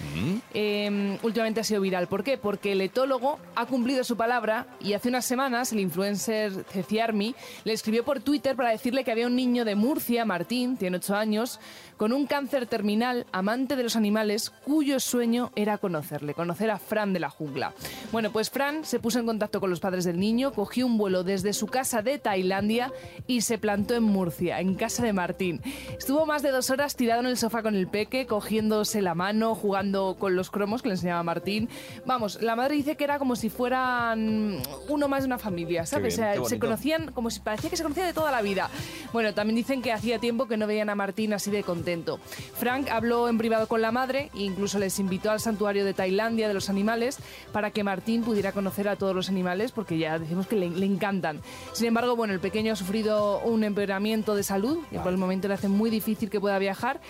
Eh, 0.54 1.18
últimamente 1.22 1.60
ha 1.60 1.64
sido 1.64 1.80
viral. 1.80 2.08
¿Por 2.08 2.24
qué? 2.24 2.38
Porque 2.38 2.72
el 2.72 2.80
etólogo 2.80 3.38
ha 3.54 3.66
cumplido 3.66 4.04
su 4.04 4.16
palabra 4.16 4.66
y 4.80 4.94
hace 4.94 5.08
unas 5.08 5.26
semanas 5.26 5.72
el 5.72 5.80
influencer 5.80 6.64
Ceciarmi 6.70 7.34
le 7.64 7.72
escribió 7.72 8.04
por 8.04 8.20
Twitter 8.20 8.56
para 8.56 8.70
decirle 8.70 9.04
que 9.04 9.12
había 9.12 9.26
un 9.26 9.36
niño 9.36 9.57
de 9.64 9.74
Murcia, 9.74 10.24
Martín, 10.24 10.76
tiene 10.76 10.96
8 10.98 11.14
años, 11.16 11.60
con 11.96 12.12
un 12.12 12.26
cáncer 12.26 12.66
terminal, 12.66 13.26
amante 13.32 13.74
de 13.74 13.82
los 13.82 13.96
animales, 13.96 14.50
cuyo 14.50 15.00
sueño 15.00 15.50
era 15.56 15.78
conocerle, 15.78 16.32
conocer 16.34 16.70
a 16.70 16.78
Fran 16.78 17.12
de 17.12 17.18
la 17.20 17.28
Jungla. 17.30 17.72
Bueno, 18.12 18.30
pues 18.30 18.50
Fran 18.50 18.84
se 18.84 19.00
puso 19.00 19.18
en 19.18 19.26
contacto 19.26 19.58
con 19.60 19.70
los 19.70 19.80
padres 19.80 20.04
del 20.04 20.18
niño, 20.20 20.52
cogió 20.52 20.86
un 20.86 20.96
vuelo 20.96 21.24
desde 21.24 21.52
su 21.52 21.66
casa 21.66 22.02
de 22.02 22.18
Tailandia 22.18 22.92
y 23.26 23.40
se 23.40 23.58
plantó 23.58 23.94
en 23.94 24.04
Murcia, 24.04 24.60
en 24.60 24.74
casa 24.76 25.02
de 25.02 25.12
Martín. 25.12 25.60
Estuvo 25.98 26.24
más 26.24 26.42
de 26.42 26.50
dos 26.50 26.70
horas 26.70 26.94
tirado 26.94 27.20
en 27.20 27.26
el 27.26 27.36
sofá 27.36 27.62
con 27.62 27.74
el 27.74 27.88
peque, 27.88 28.26
cogiéndose 28.26 29.02
la 29.02 29.14
mano, 29.16 29.54
jugando 29.56 30.16
con 30.18 30.36
los 30.36 30.50
cromos 30.50 30.82
que 30.82 30.88
le 30.88 30.94
enseñaba 30.94 31.22
Martín. 31.24 31.68
Vamos, 32.06 32.40
la 32.40 32.54
madre 32.54 32.76
dice 32.76 32.96
que 32.96 33.04
era 33.04 33.18
como 33.18 33.34
si 33.34 33.50
fueran 33.50 34.60
uno 34.88 35.08
más 35.08 35.22
de 35.22 35.26
una 35.26 35.38
familia, 35.38 35.84
¿sabes? 35.86 36.16
bien, 36.16 36.28
O 36.28 36.28
sea, 36.28 36.28
qué 36.30 36.34
se 36.36 36.40
bonito. 36.42 36.66
conocían 36.66 37.12
como 37.12 37.30
si 37.30 37.40
parecía 37.40 37.70
que 37.70 37.76
se 37.76 37.82
conocían 37.82 38.06
de 38.06 38.12
toda 38.14 38.30
la 38.30 38.42
vida. 38.42 38.70
Bueno, 39.12 39.34
también 39.34 39.47
dicen 39.54 39.82
que 39.82 39.92
hacía 39.92 40.18
tiempo 40.18 40.46
que 40.46 40.56
no 40.56 40.66
veían 40.66 40.90
a 40.90 40.94
Martín 40.94 41.32
así 41.32 41.50
de 41.50 41.62
contento. 41.62 42.18
Frank 42.54 42.88
habló 42.88 43.28
en 43.28 43.38
privado 43.38 43.66
con 43.68 43.82
la 43.82 43.92
madre 43.92 44.30
e 44.34 44.42
incluso 44.42 44.78
les 44.78 44.98
invitó 44.98 45.30
al 45.30 45.40
santuario 45.40 45.84
de 45.84 45.94
Tailandia 45.94 46.48
de 46.48 46.54
los 46.54 46.68
animales 46.68 47.18
para 47.52 47.70
que 47.70 47.84
Martín 47.84 48.22
pudiera 48.22 48.52
conocer 48.52 48.88
a 48.88 48.96
todos 48.96 49.14
los 49.14 49.28
animales 49.28 49.72
porque 49.72 49.98
ya 49.98 50.18
decimos 50.18 50.46
que 50.46 50.56
le, 50.56 50.70
le 50.70 50.86
encantan. 50.86 51.40
Sin 51.72 51.86
embargo, 51.86 52.16
bueno, 52.16 52.34
el 52.34 52.40
pequeño 52.40 52.72
ha 52.72 52.76
sufrido 52.76 53.40
un 53.40 53.64
empeoramiento 53.64 54.34
de 54.34 54.42
salud 54.42 54.78
que 54.90 54.98
por 54.98 55.12
el 55.12 55.18
momento 55.18 55.48
le 55.48 55.54
hace 55.54 55.68
muy 55.68 55.90
difícil 55.90 56.30
que 56.30 56.40
pueda 56.40 56.58
viajar, 56.58 57.00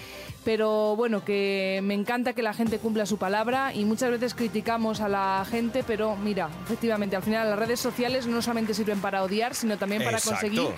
pero 0.44 0.96
bueno, 0.96 1.24
que 1.24 1.80
me 1.82 1.94
encanta 1.94 2.32
que 2.32 2.42
la 2.42 2.54
gente 2.54 2.78
cumpla 2.78 3.06
su 3.06 3.18
palabra 3.18 3.74
y 3.74 3.84
muchas 3.84 4.10
veces 4.10 4.34
criticamos 4.34 5.00
a 5.00 5.08
la 5.08 5.46
gente, 5.48 5.84
pero 5.86 6.16
mira, 6.16 6.48
efectivamente, 6.64 7.16
al 7.16 7.22
final 7.22 7.48
las 7.50 7.58
redes 7.58 7.80
sociales 7.80 8.26
no 8.26 8.42
solamente 8.42 8.74
sirven 8.74 9.00
para 9.00 9.22
odiar, 9.22 9.54
sino 9.54 9.76
también 9.76 10.02
para 10.02 10.18
Exacto, 10.18 10.40
conseguir 10.40 10.68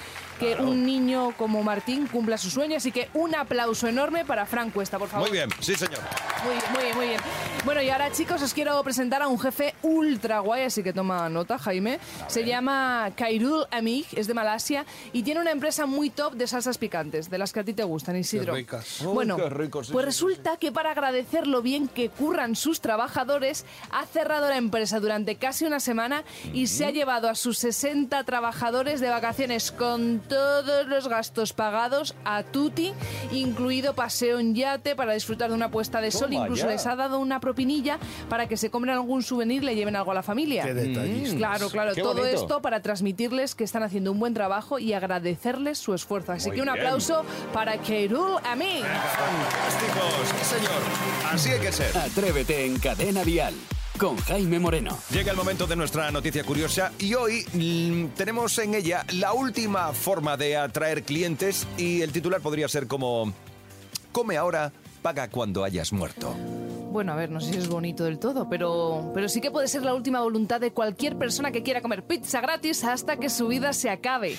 que 0.40 0.54
claro. 0.54 0.70
un 0.70 0.84
niño 0.84 1.32
como 1.36 1.62
Martín 1.62 2.06
cumpla 2.06 2.38
su 2.38 2.50
sueño. 2.50 2.78
Así 2.78 2.90
que 2.90 3.08
un 3.14 3.34
aplauso 3.34 3.86
enorme 3.86 4.24
para 4.24 4.46
Fran 4.46 4.70
Cuesta, 4.70 4.98
por 4.98 5.08
favor. 5.08 5.28
Muy 5.28 5.36
bien, 5.36 5.50
sí, 5.60 5.74
señor. 5.74 6.00
Muy 6.44 6.54
bien, 6.54 6.72
muy 6.72 6.82
bien, 6.82 6.96
muy 6.96 7.06
bien. 7.08 7.20
Bueno, 7.64 7.82
y 7.82 7.90
ahora, 7.90 8.10
chicos, 8.10 8.40
os 8.40 8.54
quiero 8.54 8.82
presentar 8.82 9.20
a 9.20 9.28
un 9.28 9.38
jefe 9.38 9.74
ultra 9.82 10.40
guay, 10.40 10.62
así 10.62 10.82
que 10.82 10.94
toma 10.94 11.28
nota, 11.28 11.58
Jaime. 11.58 12.00
Se 12.26 12.44
llama 12.44 13.10
Kairul 13.14 13.66
Amig, 13.70 14.06
es 14.16 14.26
de 14.26 14.32
Malasia 14.32 14.86
y 15.12 15.22
tiene 15.22 15.40
una 15.42 15.50
empresa 15.50 15.84
muy 15.84 16.08
top 16.08 16.34
de 16.34 16.46
salsas 16.46 16.78
picantes, 16.78 17.28
de 17.28 17.36
las 17.36 17.52
que 17.52 17.60
a 17.60 17.64
ti 17.64 17.74
te 17.74 17.84
gustan, 17.84 18.16
Isidro. 18.16 18.54
Qué 18.54 18.60
ricas. 18.60 19.02
Bueno, 19.04 19.36
Uy, 19.36 19.42
qué 19.42 19.50
rico, 19.50 19.84
sí, 19.84 19.92
pues 19.92 20.04
sí, 20.04 20.06
resulta 20.06 20.56
que 20.56 20.72
para 20.72 20.92
agradecer 20.92 21.46
lo 21.46 21.60
bien 21.60 21.86
que 21.86 22.08
curran 22.08 22.56
sus 22.56 22.80
trabajadores, 22.80 23.66
ha 23.90 24.06
cerrado 24.06 24.48
la 24.48 24.56
empresa 24.56 24.98
durante 24.98 25.36
casi 25.36 25.66
una 25.66 25.80
semana 25.80 26.24
y 26.54 26.68
se 26.68 26.86
ha 26.86 26.90
llevado 26.90 27.28
a 27.28 27.34
sus 27.34 27.58
60 27.58 28.24
trabajadores 28.24 29.00
de 29.00 29.10
vacaciones 29.10 29.70
con 29.70 30.20
todos 30.30 30.86
los 30.86 31.08
gastos 31.08 31.52
pagados 31.52 32.14
a 32.24 32.42
Tuti, 32.44 32.92
incluido 33.32 33.94
paseo 33.94 34.38
en 34.38 34.54
yate 34.54 34.96
para 34.96 35.12
disfrutar 35.12 35.50
de 35.50 35.56
una 35.56 35.70
puesta 35.70 36.00
de 36.00 36.10
sol. 36.10 36.30
Toma 36.30 36.44
Incluso 36.44 36.64
ya. 36.66 36.70
les 36.72 36.86
ha 36.86 36.96
dado 36.96 37.18
una 37.18 37.40
propinilla 37.40 37.98
para 38.30 38.46
que 38.48 38.56
se 38.56 38.70
compren 38.70 38.94
algún 38.94 39.22
souvenir 39.22 39.62
y 39.62 39.66
le 39.66 39.74
lleven 39.74 39.96
algo 39.96 40.12
a 40.12 40.14
la 40.14 40.22
familia. 40.22 40.62
Qué 40.62 40.72
detallistas. 40.72 41.34
Claro, 41.36 41.68
claro, 41.68 41.94
Qué 41.94 42.00
todo 42.00 42.14
bonito. 42.22 42.40
esto 42.40 42.62
para 42.62 42.80
transmitirles 42.80 43.54
que 43.54 43.64
están 43.64 43.82
haciendo 43.82 44.12
un 44.12 44.20
buen 44.20 44.32
trabajo 44.32 44.78
y 44.78 44.92
agradecerles 44.94 45.78
su 45.78 45.92
esfuerzo. 45.94 46.32
Así 46.32 46.48
Muy 46.48 46.56
que 46.56 46.62
un 46.62 46.72
bien. 46.72 46.78
aplauso 46.78 47.24
para 47.52 47.76
Keirul 47.78 48.36
Amin. 48.44 48.84
Fantásticos, 48.84 50.28
sí, 50.38 50.44
señor. 50.56 50.82
Así 51.32 51.50
hay 51.50 51.60
que 51.60 51.72
ser. 51.72 51.98
Atrévete 51.98 52.64
en 52.66 52.78
Cadena 52.78 53.24
Dial. 53.24 53.54
Con 54.00 54.16
Jaime 54.16 54.58
Moreno. 54.58 54.96
Llega 55.10 55.30
el 55.30 55.36
momento 55.36 55.66
de 55.66 55.76
nuestra 55.76 56.10
noticia 56.10 56.42
curiosa 56.42 56.90
y 56.98 57.12
hoy 57.12 57.44
mm, 57.52 58.16
tenemos 58.16 58.56
en 58.58 58.74
ella 58.74 59.04
la 59.12 59.34
última 59.34 59.92
forma 59.92 60.38
de 60.38 60.56
atraer 60.56 61.02
clientes 61.02 61.68
y 61.76 62.00
el 62.00 62.10
titular 62.10 62.40
podría 62.40 62.66
ser 62.66 62.86
como 62.86 63.30
Come 64.10 64.38
ahora, 64.38 64.72
paga 65.02 65.28
cuando 65.28 65.64
hayas 65.64 65.92
muerto. 65.92 66.34
Bueno, 66.90 67.12
a 67.12 67.16
ver, 67.16 67.30
no 67.30 67.42
sé 67.42 67.52
si 67.52 67.58
es 67.58 67.68
bonito 67.68 68.04
del 68.04 68.18
todo, 68.18 68.48
pero, 68.48 69.12
pero 69.12 69.28
sí 69.28 69.42
que 69.42 69.50
puede 69.50 69.68
ser 69.68 69.82
la 69.82 69.94
última 69.94 70.22
voluntad 70.22 70.62
de 70.62 70.72
cualquier 70.72 71.18
persona 71.18 71.52
que 71.52 71.62
quiera 71.62 71.82
comer 71.82 72.02
pizza 72.02 72.40
gratis 72.40 72.82
hasta 72.84 73.18
que 73.18 73.28
su 73.28 73.48
vida 73.48 73.74
se 73.74 73.90
acabe. 73.90 74.38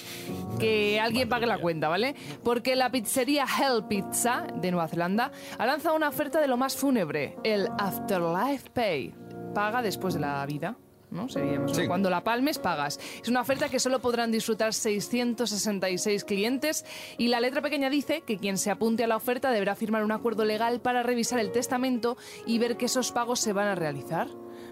Que 0.59 0.99
alguien 0.99 1.29
pague 1.29 1.45
la 1.45 1.59
cuenta, 1.59 1.87
¿vale? 1.87 2.15
Porque 2.43 2.75
la 2.75 2.89
pizzería 2.91 3.45
Hell 3.45 3.85
Pizza 3.87 4.47
de 4.55 4.71
Nueva 4.71 4.87
Zelanda 4.87 5.31
ha 5.59 5.65
lanzado 5.67 5.95
una 5.95 6.09
oferta 6.09 6.41
de 6.41 6.47
lo 6.47 6.57
más 6.57 6.75
fúnebre, 6.75 7.37
el 7.43 7.69
Afterlife 7.77 8.71
Pay. 8.71 9.20
Paga 9.53 9.81
después 9.81 10.13
de 10.13 10.19
la 10.21 10.45
vida. 10.45 10.75
¿no? 11.11 11.27
Seríamos, 11.27 11.71
¿no? 11.71 11.75
Sí. 11.77 11.87
Cuando 11.87 12.09
la 12.09 12.23
palmes, 12.23 12.57
pagas. 12.57 12.97
Es 13.21 13.27
una 13.27 13.41
oferta 13.41 13.67
que 13.67 13.81
solo 13.81 13.99
podrán 13.99 14.31
disfrutar 14.31 14.73
666 14.73 16.23
clientes 16.23 16.85
y 17.17 17.27
la 17.27 17.41
letra 17.41 17.61
pequeña 17.61 17.89
dice 17.89 18.21
que 18.21 18.37
quien 18.37 18.57
se 18.57 18.71
apunte 18.71 19.03
a 19.03 19.07
la 19.07 19.17
oferta 19.17 19.51
deberá 19.51 19.75
firmar 19.75 20.05
un 20.05 20.13
acuerdo 20.13 20.45
legal 20.45 20.79
para 20.79 21.03
revisar 21.03 21.39
el 21.39 21.51
testamento 21.51 22.15
y 22.45 22.59
ver 22.59 22.77
que 22.77 22.85
esos 22.85 23.11
pagos 23.11 23.41
se 23.41 23.51
van 23.51 23.67
a 23.67 23.75
realizar. 23.75 24.27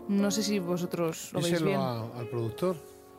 No 0.08 0.32
sé 0.32 0.44
si 0.44 0.60
vosotros 0.60 1.30
lo 1.34 1.42
veis 1.42 1.52
Díselo 1.52 1.68
bien. 1.68 1.82
a- 1.82 2.02
al 2.18 2.28
productor. 2.30 2.78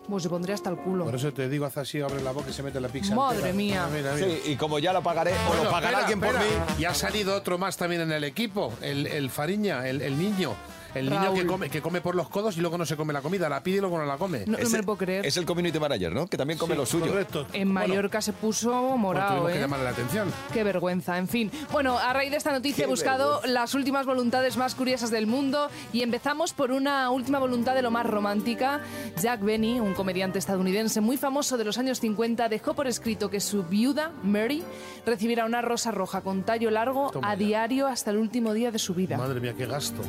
Pues 0.09 0.23
se 0.23 0.31
pondría 0.31 0.55
hasta 0.55 0.71
el 0.71 0.77
culo. 0.79 1.05
Por 1.05 1.15
eso 1.15 1.31
te 1.33 1.47
digo, 1.49 1.67
haz 1.67 1.77
así, 1.77 2.01
abre 2.01 2.23
la 2.23 2.33
boca 2.33 2.49
y 2.49 2.53
se 2.55 2.63
mete 2.63 2.81
la 2.81 2.89
pizza. 2.89 3.15
Madre 3.15 3.37
entera. 3.51 3.55
mía. 3.55 3.89
Mira, 3.93 4.15
mira. 4.15 4.27
Sí, 4.27 4.41
y 4.53 4.57
como 4.57 4.79
ya 4.79 4.93
lo 4.95 5.03
pagaré 5.03 5.33
o 5.33 5.49
Bueno, 5.49 5.65
lo 5.65 5.71
pagará 5.71 6.01
espera, 6.01 6.07
alguien 6.07 6.21
por 6.21 6.43
espera. 6.43 6.67
mí. 6.75 6.83
Y 6.83 6.85
ha 6.87 6.95
salido 6.95 7.37
otro 7.37 7.59
más 7.59 7.77
también 7.77 8.01
en 8.01 8.11
el 8.13 8.25
equipo, 8.25 8.73
el, 8.81 9.07
el 9.07 9.29
Fariña, 9.31 9.87
el, 9.87 10.01
el 10.01 10.19
niño. 10.19 10.55
El 10.95 11.09
niño 11.11 11.35
que 11.35 11.47
come, 11.47 11.71
que 11.71 11.81
come 11.83 12.01
por 12.01 12.15
los 12.15 12.29
codos 12.29 12.57
y 12.57 12.61
luego 12.61 12.77
no 12.79 12.85
se 12.87 12.97
come 12.97 13.13
la 13.13 13.21
comida, 13.23 13.49
la 13.49 13.63
pide 13.63 13.79
y 13.79 13.81
luego 13.81 13.99
no 13.99 14.05
la 14.07 14.17
come. 14.17 14.45
No, 14.47 14.57
me 14.59 14.63
el- 14.65 14.73
lo 14.73 14.83
puedo 14.83 14.99
creer. 14.99 15.27
Es 15.27 15.37
el 15.37 15.45
community 15.47 15.79
manager, 15.79 16.13
¿no? 16.13 16.27
Que 16.27 16.37
también 16.37 16.59
come 16.59 16.75
lo 16.75 16.87
suyo. 16.87 17.07
Correcto. 17.09 17.47
En 17.53 17.69
Mallorca 17.73 18.21
se 18.21 18.33
puso 18.33 18.71
Bueno, 18.73 18.97
morado, 18.99 19.31
tuvimos 19.31 19.53
que 19.53 19.59
¿eh? 19.59 19.61
llamarle 19.61 19.85
la 19.85 19.91
atención. 19.91 20.33
Qué 20.53 20.65
vergüenza, 20.65 21.19
en 21.19 21.29
fin. 21.29 21.51
Bueno, 21.73 21.99
a 21.99 22.13
raíz 22.13 22.31
de 22.31 22.37
esta 22.37 22.53
noticia 22.53 22.85
he 22.85 22.89
buscado 22.89 23.41
las 23.47 23.75
últimas 23.75 24.07
voluntades 24.07 24.57
más 24.57 24.75
curiosas 24.75 25.11
del 25.11 25.27
mundo 25.27 25.69
y 25.93 26.03
empezamos 26.03 26.53
por 26.53 26.71
una 26.73 27.11
última 27.11 27.39
voluntad 27.39 27.75
de 27.75 27.83
lo 27.83 27.91
más 27.91 28.07
romántica. 28.07 28.81
Jack 29.21 29.43
Benny, 29.43 29.81
un 29.81 29.95
comediante 29.95 30.39
estadounidense 30.39 31.01
muy 31.01 31.17
famoso 31.17 31.57
de 31.57 31.65
los 31.65 31.79
años 31.79 32.01
50, 32.01 32.49
dejó 32.49 32.75
por 32.75 32.87
escrito 32.87 33.31
que 33.31 33.41
su 33.41 33.63
viuda, 33.65 34.13
Mary, 34.23 34.63
recibirá 35.07 35.45
una 35.45 35.63
rosa 35.63 35.91
roja 35.91 36.21
con 36.23 36.43
tallo 36.43 36.71
largo 36.71 37.11
Toma 37.11 37.31
a 37.31 37.35
ya. 37.35 37.39
diario 37.39 37.87
hasta 37.87 38.11
el 38.11 38.17
último 38.19 38.53
día 38.55 38.71
de 38.71 38.79
su 38.79 38.95
vida. 38.95 39.17
Madre 39.17 39.41
mía, 39.41 39.55
qué 39.57 39.67
gasto. 39.67 40.03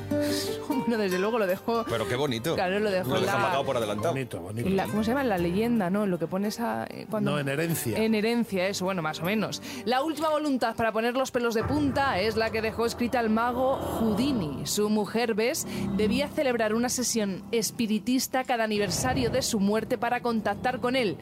Bueno, 0.82 0.98
desde 0.98 1.20
luego 1.20 1.38
lo 1.40 1.48
dejó... 1.48 1.86
Pero 1.88 2.08
qué 2.08 2.16
bonito. 2.16 2.56
Claro, 2.56 2.80
lo 2.80 2.90
dejó 2.92 3.16
en 3.16 3.22
deja 3.24 3.38
la- 3.38 3.44
pagado 3.46 3.66
por 3.66 3.78
adelantado. 3.78 4.14
Bonito, 4.14 4.40
bonito. 4.42 4.68
en 4.68 4.76
la- 4.76 4.86
¿Cómo 4.88 5.04
se 5.04 5.10
llama? 5.12 5.22
En 5.22 5.30
la 5.30 5.38
leyenda, 5.38 5.90
¿no? 5.90 6.06
Lo 6.06 6.18
que 6.20 6.28
pones 6.28 6.60
a... 6.60 6.86
eh, 6.90 7.06
cuando... 7.10 7.32
No, 7.32 7.40
en 7.40 7.48
herencia. 7.50 7.98
En 7.98 8.16
herencia, 8.16 8.68
eso, 8.68 8.86
bueno, 8.86 9.02
más 9.02 9.20
o 9.20 9.24
menos. 9.24 9.62
La 9.86 10.02
última 10.04 10.30
voluntad 10.30 10.76
para 10.76 10.92
poner 10.92 11.16
los 11.16 11.32
pelos 11.32 11.54
de 11.54 11.64
punta 11.64 12.20
es 12.20 12.36
la 12.36 12.50
que 12.50 12.62
dejó 12.62 12.86
escrita 12.86 13.20
el 13.20 13.30
mago 13.30 13.76
Houdini. 13.76 14.66
Su 14.66 14.90
mujer, 14.90 15.34
¿ves? 15.36 15.68
Debía 15.98 16.28
celebrar 16.30 16.74
una 16.74 16.90
sesión 16.90 17.44
espiritista 17.52 18.44
cada 18.44 18.64
aniversario 18.64 19.30
de 19.30 19.42
su 19.42 19.60
muerte 19.60 19.98
para 19.98 20.22
contactar 20.22 20.80
con 20.80 20.96
él. 20.96 21.18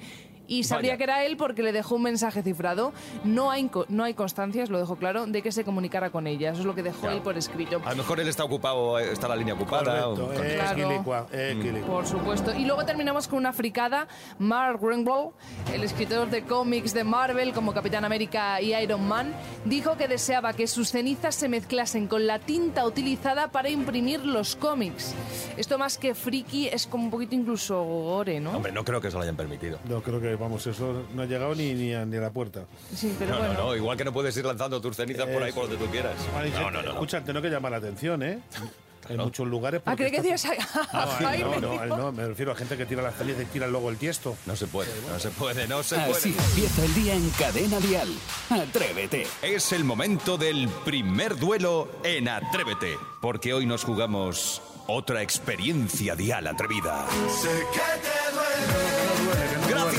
Y 0.49 0.63
sabría 0.63 0.91
Vaya. 0.93 0.97
que 0.97 1.03
era 1.03 1.23
él 1.25 1.37
porque 1.37 1.63
le 1.63 1.71
dejó 1.71 1.95
un 1.95 2.01
mensaje 2.03 2.41
cifrado. 2.43 2.91
No 3.23 3.51
hay, 3.51 3.69
no 3.87 4.03
hay 4.03 4.13
constancias, 4.15 4.69
lo 4.69 4.79
dejó 4.79 4.95
claro, 4.97 5.27
de 5.27 5.41
que 5.41 5.51
se 5.51 5.63
comunicara 5.63 6.09
con 6.09 6.25
ella. 6.27 6.49
Eso 6.51 6.61
es 6.61 6.65
lo 6.65 6.73
que 6.75 6.83
dejó 6.83 7.09
él 7.09 7.21
por 7.21 7.37
escrito. 7.37 7.79
A 7.85 7.91
lo 7.91 7.97
mejor 7.97 8.19
él 8.19 8.27
está 8.27 8.43
ocupado, 8.43 8.97
está 8.99 9.27
la 9.27 9.35
línea 9.35 9.53
ocupada. 9.53 10.03
Correcto, 10.03 10.25
o- 10.25 10.43
eh, 10.43 10.55
Claro. 10.55 10.79
equilicua, 10.81 11.27
eh, 11.31 11.55
equilicua. 11.57 11.87
Por 11.95 12.05
supuesto. 12.07 12.53
Y 12.55 12.65
luego 12.65 12.83
terminamos 12.83 13.27
con 13.27 13.37
una 13.37 13.53
fricada. 13.53 14.07
Mark 14.39 14.79
Ringwald, 14.81 15.31
el 15.73 15.83
escritor 15.83 16.29
de 16.29 16.43
cómics 16.43 16.93
de 16.93 17.03
Marvel 17.03 17.53
como 17.53 17.71
Capitán 17.73 18.03
América 18.03 18.59
y 18.59 18.73
Iron 18.73 19.07
Man, 19.07 19.31
dijo 19.65 19.95
que 19.97 20.07
deseaba 20.07 20.53
que 20.53 20.65
sus 20.65 20.89
cenizas 20.89 21.35
se 21.35 21.47
mezclasen 21.47 22.07
con 22.07 22.25
la 22.25 22.39
tinta 22.39 22.85
utilizada 22.87 23.49
para 23.51 23.69
imprimir 23.69 24.25
los 24.25 24.55
cómics. 24.55 25.13
Esto 25.57 25.77
más 25.77 25.97
que 25.99 26.15
friki 26.15 26.67
es 26.69 26.87
como 26.87 27.03
un 27.05 27.11
poquito 27.11 27.35
incluso 27.35 27.83
gore, 27.83 28.39
¿no? 28.39 28.51
Hombre, 28.51 28.71
no 28.71 28.83
creo 28.83 28.99
que 28.99 29.11
se 29.11 29.17
lo 29.17 29.21
hayan 29.23 29.35
permitido. 29.35 29.77
No 29.87 30.01
creo 30.01 30.19
que, 30.19 30.38
vamos, 30.39 30.65
eso 30.67 31.03
no 31.13 31.21
ha 31.21 31.25
llegado 31.25 31.53
ni, 31.55 31.73
ni, 31.73 31.93
a, 31.93 32.05
ni 32.05 32.17
a 32.17 32.21
la 32.21 32.31
puerta. 32.31 32.61
Sí, 32.95 33.13
pero 33.19 33.31
No, 33.33 33.37
bueno. 33.39 33.53
no, 33.53 33.63
no, 33.65 33.75
igual 33.75 33.97
que 33.97 34.05
no 34.05 34.13
puedes 34.13 34.35
ir 34.37 34.45
lanzando 34.45 34.79
tus 34.81 34.95
cenizas 34.95 35.27
por 35.27 35.43
ahí 35.43 35.51
por 35.51 35.69
donde 35.69 35.83
tú 35.83 35.91
quieras. 35.91 36.15
Vale, 36.33 36.49
No, 36.51 36.71
no, 36.71 36.71
no. 36.71 36.81
no. 36.83 36.91
Escucha, 36.91 37.21
tengo 37.23 37.41
que 37.41 37.49
llamar 37.49 37.71
la 37.71 37.77
atención, 37.77 38.23
¿eh? 38.23 38.39
Hay 39.09 39.17
muchos 39.17 39.47
lugares... 39.47 39.81
Ah, 39.85 39.95
porque 39.95 40.09
creí 40.11 40.21
que 40.21 40.33
está- 40.35 40.49
decías 40.51 40.67
a, 40.93 41.05
No, 41.19 41.27
a 41.27 41.35
no, 41.37 41.87
no, 41.87 41.97
no, 41.97 42.11
me 42.11 42.27
refiero 42.27 42.51
a 42.51 42.55
gente 42.55 42.77
que 42.77 42.85
tira 42.85 43.01
las 43.01 43.15
salidas 43.15 43.41
y 43.41 43.45
tira 43.45 43.65
luego 43.65 43.89
el 43.89 43.97
tiesto. 43.97 44.35
No 44.45 44.55
se 44.55 44.67
puede, 44.67 44.91
no 45.11 45.17
se 45.19 45.29
puede, 45.31 45.67
no 45.67 45.81
se 45.81 45.95
Así 45.95 46.29
puede. 46.31 46.47
empieza 46.49 46.85
el 46.85 46.93
día 46.93 47.15
en 47.15 47.29
Cadena 47.31 47.79
Dial. 47.79 48.09
Atrévete. 48.51 49.25
Es 49.41 49.71
el 49.71 49.83
momento 49.83 50.37
del 50.37 50.69
primer 50.85 51.37
duelo 51.37 51.89
en 52.03 52.27
Atrévete, 52.29 52.97
porque 53.19 53.51
hoy 53.53 53.65
nos 53.65 53.83
jugamos 53.83 54.61
otra 54.85 55.23
experiencia 55.23 56.15
dial 56.15 56.45
atrevida. 56.45 57.07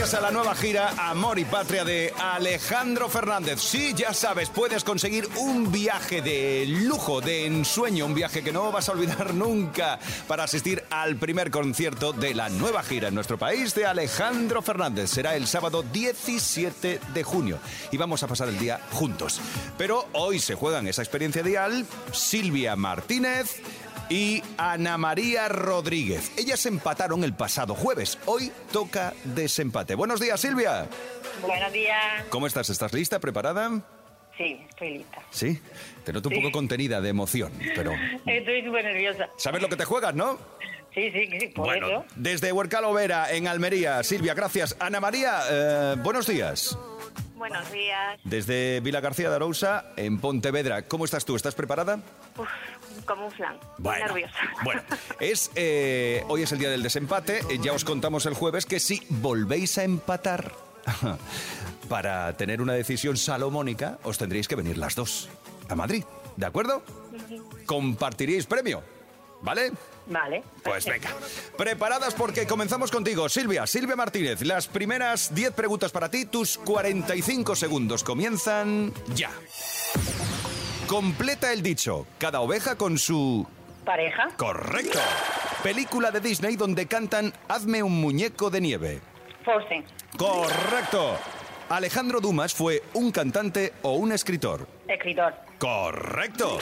Gracias 0.01 0.19
a 0.19 0.23
la 0.23 0.31
nueva 0.31 0.55
gira 0.55 0.95
Amor 1.11 1.39
y 1.39 1.45
Patria 1.45 1.85
de 1.85 2.11
Alejandro 2.19 3.11
Fernández. 3.11 3.61
Sí, 3.61 3.93
ya 3.95 4.15
sabes, 4.15 4.49
puedes 4.49 4.83
conseguir 4.83 5.29
un 5.37 5.71
viaje 5.71 6.23
de 6.23 6.65
lujo, 6.67 7.21
de 7.21 7.45
ensueño, 7.45 8.07
un 8.07 8.15
viaje 8.15 8.43
que 8.43 8.51
no 8.51 8.73
vas 8.73 8.89
a 8.89 8.93
olvidar 8.93 9.35
nunca 9.35 9.99
para 10.27 10.45
asistir 10.45 10.83
al 10.89 11.17
primer 11.17 11.51
concierto 11.51 12.15
de 12.15 12.35
la 12.35 12.49
nueva 12.49 12.83
gira 12.83 13.09
en 13.09 13.15
nuestro 13.15 13.37
país 13.37 13.75
de 13.75 13.85
Alejandro 13.85 14.63
Fernández. 14.63 15.11
Será 15.11 15.37
el 15.37 15.47
sábado 15.47 15.83
17 15.83 16.99
de 17.13 17.23
junio 17.23 17.59
y 17.91 17.99
vamos 17.99 18.23
a 18.23 18.27
pasar 18.27 18.49
el 18.49 18.59
día 18.59 18.81
juntos. 18.93 19.39
Pero 19.77 20.09
hoy 20.15 20.39
se 20.39 20.55
juegan 20.55 20.87
esa 20.87 21.03
experiencia 21.03 21.43
dial 21.43 21.85
Silvia 22.11 22.75
Martínez 22.75 23.61
y 24.11 24.43
Ana 24.59 24.99
María 24.99 25.49
Rodríguez. 25.49 26.33
Ellas 26.37 26.67
empataron 26.67 27.25
el 27.25 27.33
pasado 27.33 27.75
jueves. 27.75 28.19
Hoy 28.27 28.53
toca 28.73 29.15
desempate. 29.25 29.95
Buenos 29.95 30.21
días, 30.21 30.39
Silvia. 30.41 30.87
Buenos 31.41 31.73
días. 31.73 32.25
¿Cómo 32.29 32.47
estás? 32.47 32.69
¿Estás 32.69 32.93
lista? 32.93 33.19
¿Preparada? 33.21 33.71
Sí, 34.37 34.61
estoy 34.69 34.99
lista. 34.99 35.23
Sí. 35.31 35.61
Te 36.05 36.13
noto 36.13 36.29
un 36.29 36.35
poco 36.37 36.51
contenida 36.53 37.01
de 37.01 37.09
emoción, 37.09 37.53
pero... 37.75 37.93
Estoy 38.27 38.65
súper 38.65 38.85
nerviosa. 38.85 39.29
¿Sabes 39.39 39.63
lo 39.63 39.69
que 39.69 39.77
te 39.77 39.85
juegas, 39.85 40.15
no? 40.15 40.39
Sí, 40.95 41.09
sí, 41.13 41.29
sí, 41.39 41.47
por 41.49 41.67
Bueno, 41.67 41.87
eso. 41.89 42.05
desde 42.17 42.51
Huercalo 42.51 42.93
Vera, 42.93 43.31
en 43.33 43.47
Almería. 43.47 44.03
Silvia, 44.03 44.35
gracias. 44.35 44.77
Ana 44.81 44.99
María, 44.99 45.41
eh, 45.49 45.95
buenos 46.03 46.27
días. 46.27 46.77
Buenos 47.37 47.71
días. 47.73 48.19
Desde 48.25 48.81
Vila 48.81 49.01
García 49.01 49.31
de 49.31 49.37
Arousa, 49.37 49.93
en 49.97 50.19
Pontevedra. 50.21 50.83
¿Cómo 50.83 51.05
estás 51.05 51.25
tú? 51.25 51.37
¿Estás 51.37 51.55
preparada? 51.55 52.01
Uf, 52.37 52.49
como 53.05 53.27
un 53.27 53.33
flan. 53.33 53.59
Bueno, 53.79 54.07
Nerviosa. 54.07 54.35
bueno, 54.65 54.83
es, 55.19 55.51
eh, 55.55 56.25
hoy 56.29 56.43
es 56.43 56.53
el 56.53 56.59
día 56.59 56.71
del 56.71 56.83
desempate. 56.83 57.41
Eh, 57.51 57.59
Ya 57.63 57.73
os 57.73 57.85
contamos 57.85 58.27
el 58.27 58.35
jueves 58.35 58.67
que 58.67 58.81
si 58.81 59.03
volvéis 59.09 59.79
a 59.79 59.85
empatar, 59.85 60.53
para 61.89 62.33
tener 62.37 62.61
una 62.61 62.73
decisión 62.75 63.17
salomónica, 63.17 63.99
os 64.03 64.19
tendréis 64.19 64.49
que 64.49 64.57
venir 64.57 64.79
las 64.79 64.95
dos 64.95 65.29
a 65.69 65.75
Madrid. 65.75 66.05
¿De 66.37 66.47
acuerdo? 66.47 66.83
Compartiríais 67.67 68.47
premio. 68.47 68.83
¿Vale? 69.43 69.73
Vale. 70.07 70.43
Pues 70.63 70.85
venga. 70.85 71.11
Preparadas 71.57 72.15
porque 72.15 72.47
comenzamos 72.47 72.91
contigo, 72.91 73.29
Silvia. 73.29 73.67
Silvia 73.67 73.97
Martínez, 73.97 74.43
las 74.43 74.67
primeras 74.69 75.35
10 75.35 75.53
preguntas 75.55 75.93
para 75.93 76.11
ti, 76.11 76.27
tus 76.27 76.59
45 76.59 77.57
segundos 77.57 78.05
comienzan 78.05 78.93
ya. 79.15 79.31
Completa 80.91 81.53
el 81.53 81.63
dicho, 81.63 82.09
cada 82.19 82.41
oveja 82.41 82.75
con 82.75 82.99
su... 82.99 83.47
Pareja. 83.85 84.27
Correcto. 84.37 84.99
Película 85.63 86.11
de 86.11 86.19
Disney 86.19 86.57
donde 86.57 86.87
cantan 86.87 87.33
Hazme 87.47 87.81
un 87.81 88.01
muñeco 88.01 88.51
de 88.51 88.61
nieve. 88.61 89.01
Forsen. 89.45 89.85
Correcto. 90.19 91.17
Alejandro 91.69 92.21
Dumas 92.21 92.53
fue 92.53 92.83
un 92.95 93.13
cantante 93.13 93.73
o 93.83 93.93
un 93.93 94.11
escritor. 94.11 94.67
Escritor. 94.89 95.33
Correcto. 95.61 96.59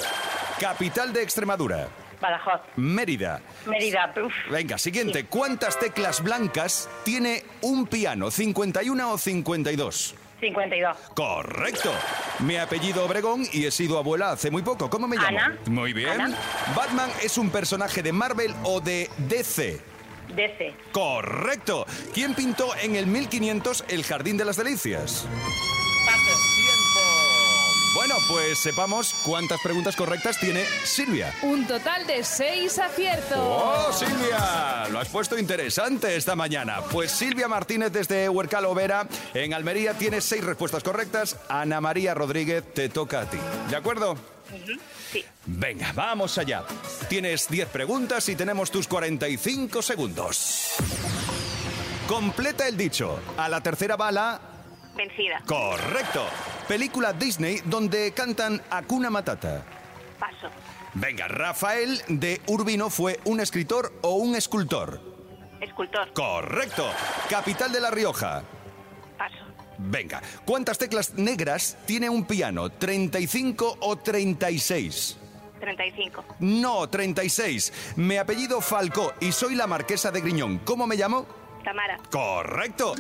Capital 0.61 1.15
de 1.15 1.23
Extremadura. 1.23 1.89
Badajoz. 2.21 2.61
Mérida. 2.77 3.41
Mérida. 3.65 4.13
Uf. 4.23 4.35
Venga, 4.51 4.77
siguiente. 4.77 5.25
¿Cuántas 5.25 5.79
teclas 5.79 6.23
blancas 6.23 6.87
tiene 7.03 7.45
un 7.63 7.87
piano? 7.87 8.27
¿51 8.27 9.11
o 9.11 9.17
52? 9.17 10.15
52. 10.41 10.97
Correcto. 11.15 11.93
Me 12.41 12.61
apellido 12.61 13.05
Obregón 13.05 13.45
y 13.53 13.67
he 13.67 13.71
sido 13.71 13.99
abuela 13.99 14.33
hace 14.33 14.51
muy 14.51 14.63
poco. 14.63 14.89
¿Cómo 14.91 15.09
me 15.09 15.17
llamo? 15.17 15.29
Ana. 15.29 15.59
Muy 15.67 15.93
bien. 15.93 16.09
Ana. 16.09 16.37
¿Batman 16.77 17.11
es 17.23 17.39
un 17.39 17.51
personaje 17.51 18.03
de 18.03 18.13
Marvel 18.13 18.55
o 18.65 18.81
de 18.81 19.11
DC? 19.29 19.81
DC. 20.35 20.75
Correcto. 20.93 21.87
¿Quién 22.13 22.35
pintó 22.35 22.75
en 22.77 22.97
el 22.97 23.07
1500 23.07 23.85
el 23.89 24.05
Jardín 24.05 24.37
de 24.37 24.45
las 24.45 24.57
Delicias? 24.57 25.27
Paso. 26.07 26.48
Pues 28.29 28.59
sepamos 28.59 29.15
cuántas 29.25 29.61
preguntas 29.61 29.95
correctas 29.97 30.39
tiene 30.41 30.65
Silvia. 30.85 31.33
Un 31.43 31.67
total 31.67 32.07
de 32.07 32.25
seis 32.25 32.79
aciertos. 32.79 33.39
¡Oh, 33.39 33.93
Silvia! 33.93 34.87
Lo 34.91 34.99
has 34.99 35.09
puesto 35.09 35.39
interesante 35.39 36.17
esta 36.17 36.35
mañana. 36.35 36.81
Pues 36.91 37.11
Silvia 37.13 37.49
Martínez 37.49 37.93
desde 37.93 38.29
Huercalo 38.29 38.75
Vera, 38.75 39.07
en 39.35 39.55
Almería, 39.55 39.95
tiene 39.95 40.21
seis 40.21 40.43
respuestas 40.45 40.83
correctas. 40.83 41.37
Ana 41.49 41.81
María 41.81 42.13
Rodríguez, 42.15 42.65
te 42.75 42.89
toca 42.89 43.21
a 43.21 43.31
ti. 43.31 43.39
¿De 43.71 43.77
acuerdo? 43.77 44.17
Sí. 45.13 45.25
Venga, 45.47 45.93
vamos 45.95 46.37
allá. 46.39 46.65
Tienes 47.09 47.49
10 47.49 47.69
preguntas 47.69 48.29
y 48.29 48.37
tenemos 48.37 48.71
tus 48.71 48.89
45 48.89 49.81
segundos. 49.83 50.75
Completa 52.07 52.67
el 52.67 52.77
dicho. 52.77 53.19
A 53.37 53.49
la 53.49 53.61
tercera 53.63 53.97
bala, 53.97 54.41
Vencida. 54.97 55.43
correcto. 55.47 56.25
Película 56.69 57.15
Disney 57.15 57.63
donde 57.65 58.13
cantan 58.13 58.61
Akuna 58.69 59.09
Matata. 59.09 59.65
Paso. 60.21 60.49
Venga, 60.93 61.27
Rafael 61.27 62.03
de 62.09 62.43
Urbino 62.47 62.91
fue 62.91 63.19
un 63.25 63.41
escritor 63.41 63.91
o 64.03 64.17
un 64.17 64.37
escultor. 64.37 65.01
Escultor. 65.63 66.13
Correcto. 66.13 66.91
Capital 67.31 67.73
de 67.73 67.81
La 67.81 67.91
Rioja. 67.91 68.43
Paso. 69.17 69.37
Venga, 69.79 70.21
¿cuántas 70.45 70.77
teclas 70.77 71.15
negras 71.15 71.79
tiene 71.87 72.11
un 72.11 72.27
piano? 72.27 72.69
¿35 72.69 73.79
o 73.81 73.97
36? 73.97 75.17
35. 75.61 76.25
No, 76.41 76.87
36. 76.87 77.95
Me 77.97 78.19
apellido 78.19 78.61
Falcó 78.61 79.15
y 79.21 79.33
soy 79.33 79.55
la 79.55 79.67
marquesa 79.67 80.11
de 80.11 80.21
Griñón. 80.21 80.59
¿Cómo 80.59 80.87
me 80.87 80.97
llamo? 80.97 81.27
Tamara. 81.65 81.99
Correcto. 82.11 82.95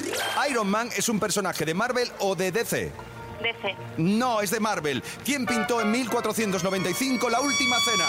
Iron 0.50 0.70
Man 0.70 0.88
es 0.96 1.10
un 1.10 1.20
personaje 1.20 1.66
de 1.66 1.74
Marvel 1.74 2.10
o 2.20 2.34
de 2.34 2.50
DC. 2.50 2.92
DC. 3.42 3.76
No, 3.98 4.40
es 4.40 4.50
de 4.50 4.60
Marvel. 4.60 5.02
¿Quién 5.24 5.46
pintó 5.46 5.80
en 5.80 5.90
1495 5.90 7.28
la 7.30 7.40
última 7.40 7.76
cena? 7.80 8.06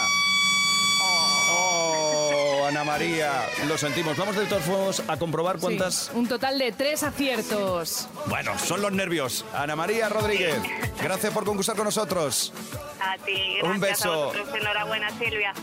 Oh, 1.51 2.65
Ana 2.67 2.83
María. 2.83 3.47
Lo 3.67 3.77
sentimos. 3.77 4.17
Vamos 4.17 4.35
de 4.35 4.45
todos 4.45 4.65
modos 4.67 5.03
a 5.07 5.17
comprobar 5.17 5.55
Sí, 5.55 5.61
cuántas. 5.61 6.11
un 6.13 6.27
total 6.27 6.59
de 6.59 6.71
tres 6.71 7.03
aciertos. 7.03 8.07
Bueno, 8.27 8.57
son 8.59 8.81
los 8.81 8.91
nervios. 8.91 9.45
Ana 9.53 9.75
María 9.75 10.09
Rodríguez, 10.09 10.55
gracias 11.01 11.33
por 11.33 11.45
concursar 11.45 11.75
con 11.75 11.85
nosotros. 11.85 12.53
A 13.01 13.17
ti. 13.23 13.55
Gracias 13.61 13.73
Un 13.75 13.79
beso. 13.79 14.11
A 14.13 14.15
vosotros. 14.27 14.49
Enhorabuena, 14.61 15.09
Silvia. 15.17 15.53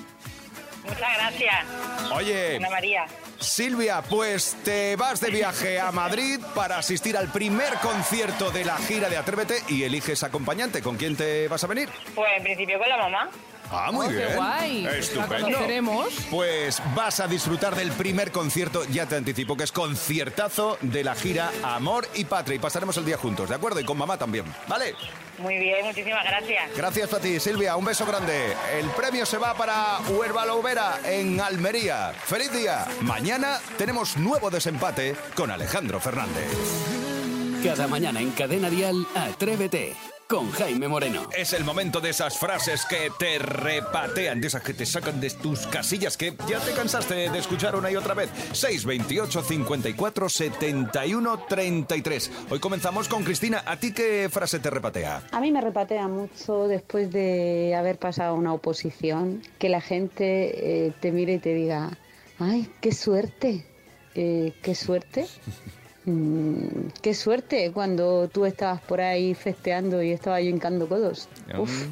Muchas 0.85 1.16
gracias. 1.18 1.66
Oye, 2.12 2.57
Ana 2.57 2.70
María. 2.70 3.07
Silvia, 3.38 4.03
pues 4.03 4.57
te 4.64 4.96
vas 4.96 5.20
de 5.20 5.31
viaje 5.31 5.79
a 5.81 5.92
Madrid 5.92 6.40
para 6.55 6.79
asistir 6.79 7.16
al 7.16 7.31
primer 7.31 7.75
concierto 7.83 8.51
de 8.51 8.64
la 8.64 8.77
gira 8.77 9.09
de 9.09 9.16
Atrévete 9.16 9.62
y 9.68 9.83
eliges 9.83 10.22
acompañante. 10.22 10.83
¿Con 10.83 10.96
quién 10.96 11.16
te 11.16 11.49
vas 11.49 11.62
a 11.64 11.66
venir? 11.66 11.88
Pues 12.14 12.31
en 12.37 12.42
principio 12.42 12.79
con 12.79 12.88
la 12.88 12.96
mamá. 12.96 13.31
Ah, 13.70 13.90
muy 13.92 14.07
Oh, 14.07 14.09
qué 14.11 14.16
bien. 14.16 14.37
guay. 14.37 14.83
La 14.83 14.92
Estupendo. 14.96 15.46
conoceremos. 15.46 16.09
Pues 16.31 16.83
vas 16.94 17.20
a 17.20 17.26
disfrutar 17.26 17.74
del 17.74 17.90
primer 17.92 18.31
concierto, 18.33 18.85
ya 18.85 19.07
te 19.07 19.16
anticipo 19.16 19.57
que 19.57 19.64
es 19.64 19.72
conciertazo 19.72 20.79
de 20.81 21.02
la 21.05 21.14
gira 21.14 21.50
Amor 21.62 22.09
y 22.14 22.24
Patria. 22.24 22.57
Y 22.57 22.59
pasaremos 22.59 22.96
el 22.96 23.05
día 23.05 23.16
juntos, 23.18 23.48
¿de 23.48 23.55
acuerdo? 23.55 23.81
Y 23.81 23.85
con 23.85 23.98
mamá 23.98 24.16
también, 24.18 24.44
¿vale? 24.68 24.94
Muy 25.38 25.59
bien, 25.59 25.85
muchísimas 25.85 26.24
gracias. 26.24 26.70
Gracias 26.76 27.12
a 27.12 27.20
ti, 27.20 27.38
Silvia. 27.40 27.76
Un 27.76 27.85
beso 27.85 28.07
grande. 28.07 28.55
El 28.79 28.87
premio 28.90 29.26
se 29.26 29.37
va 29.38 29.55
para 29.55 29.98
Huervalo 30.09 30.62
Vera 30.62 30.98
en 31.05 31.40
Almería. 31.40 32.12
¡Feliz 32.24 32.50
día! 32.52 32.87
Mañana 33.02 33.61
tenemos 33.76 34.16
nuevo 34.16 34.48
desempate 34.50 35.14
con 35.35 35.50
Alejandro 35.50 36.00
Fernández. 36.00 36.48
Cada 37.62 37.87
mañana 37.88 38.20
en 38.20 38.31
Cadena 38.31 38.70
Dial, 38.70 39.07
Atrévete 39.14 39.94
con 40.29 40.51
Jaime 40.51 40.89
Moreno. 40.89 41.29
Es 41.37 41.53
el 41.53 41.65
momento 41.65 42.01
de 42.01 42.11
esas 42.11 42.39
frases 42.39 42.85
que 42.87 43.11
te 43.19 43.39
repatean, 43.39 44.41
de 44.41 44.49
esas 44.49 44.62
que 44.62 44.75
te 44.75 44.85
sacan 44.85 45.21
de 45.21 45.31
tus 45.31 45.67
casillas, 45.67 46.17
que 46.17 46.35
ya 46.49 46.59
te 46.61 46.73
cansaste 46.73 47.31
de 47.31 47.39
escuchar 47.39 47.77
una 47.77 47.91
y 47.91 47.97
otra 47.97 48.15
vez. 48.15 48.31
628 48.53 49.43
54 49.43 50.29
71 50.29 51.47
33. 51.49 52.31
Hoy 52.51 52.59
comenzamos 52.59 53.09
con 53.09 53.25
Cristina. 53.25 53.62
¿A 53.67 53.79
ti 53.79 53.93
qué 53.93 54.29
frase 54.31 54.59
te 54.59 54.71
repatea? 54.71 55.23
A 55.33 55.41
mí 55.41 55.53
me 55.53 55.61
repatea 55.61 56.09
mucho 56.09 56.67
después 56.67 57.12
de 57.12 57.75
haber 57.77 57.99
pasado 57.99 58.35
una 58.35 58.53
oposición 58.53 59.43
que 59.59 59.69
la 59.69 59.81
gente 59.81 60.87
eh, 60.87 60.93
te 61.01 61.12
mire 61.12 61.35
y 61.35 61.39
te 61.39 61.55
diga, 61.55 61.91
ay, 62.39 62.71
qué 62.81 62.93
suerte, 62.93 63.67
Eh, 64.19 64.55
qué 64.62 64.75
suerte. 64.75 65.27
Mm, 66.07 66.88
qué 67.03 67.14
suerte 67.14 67.73
cuando 67.73 68.29
tú 68.33 68.47
estabas 68.47 68.81
por 68.81 69.01
ahí 69.01 69.35
festeando 69.35 70.01
y 70.03 70.12
estaba 70.12 70.40
yo 70.40 70.51
hincando 70.51 70.88
codos. 70.88 71.29
Uf, 71.59 71.87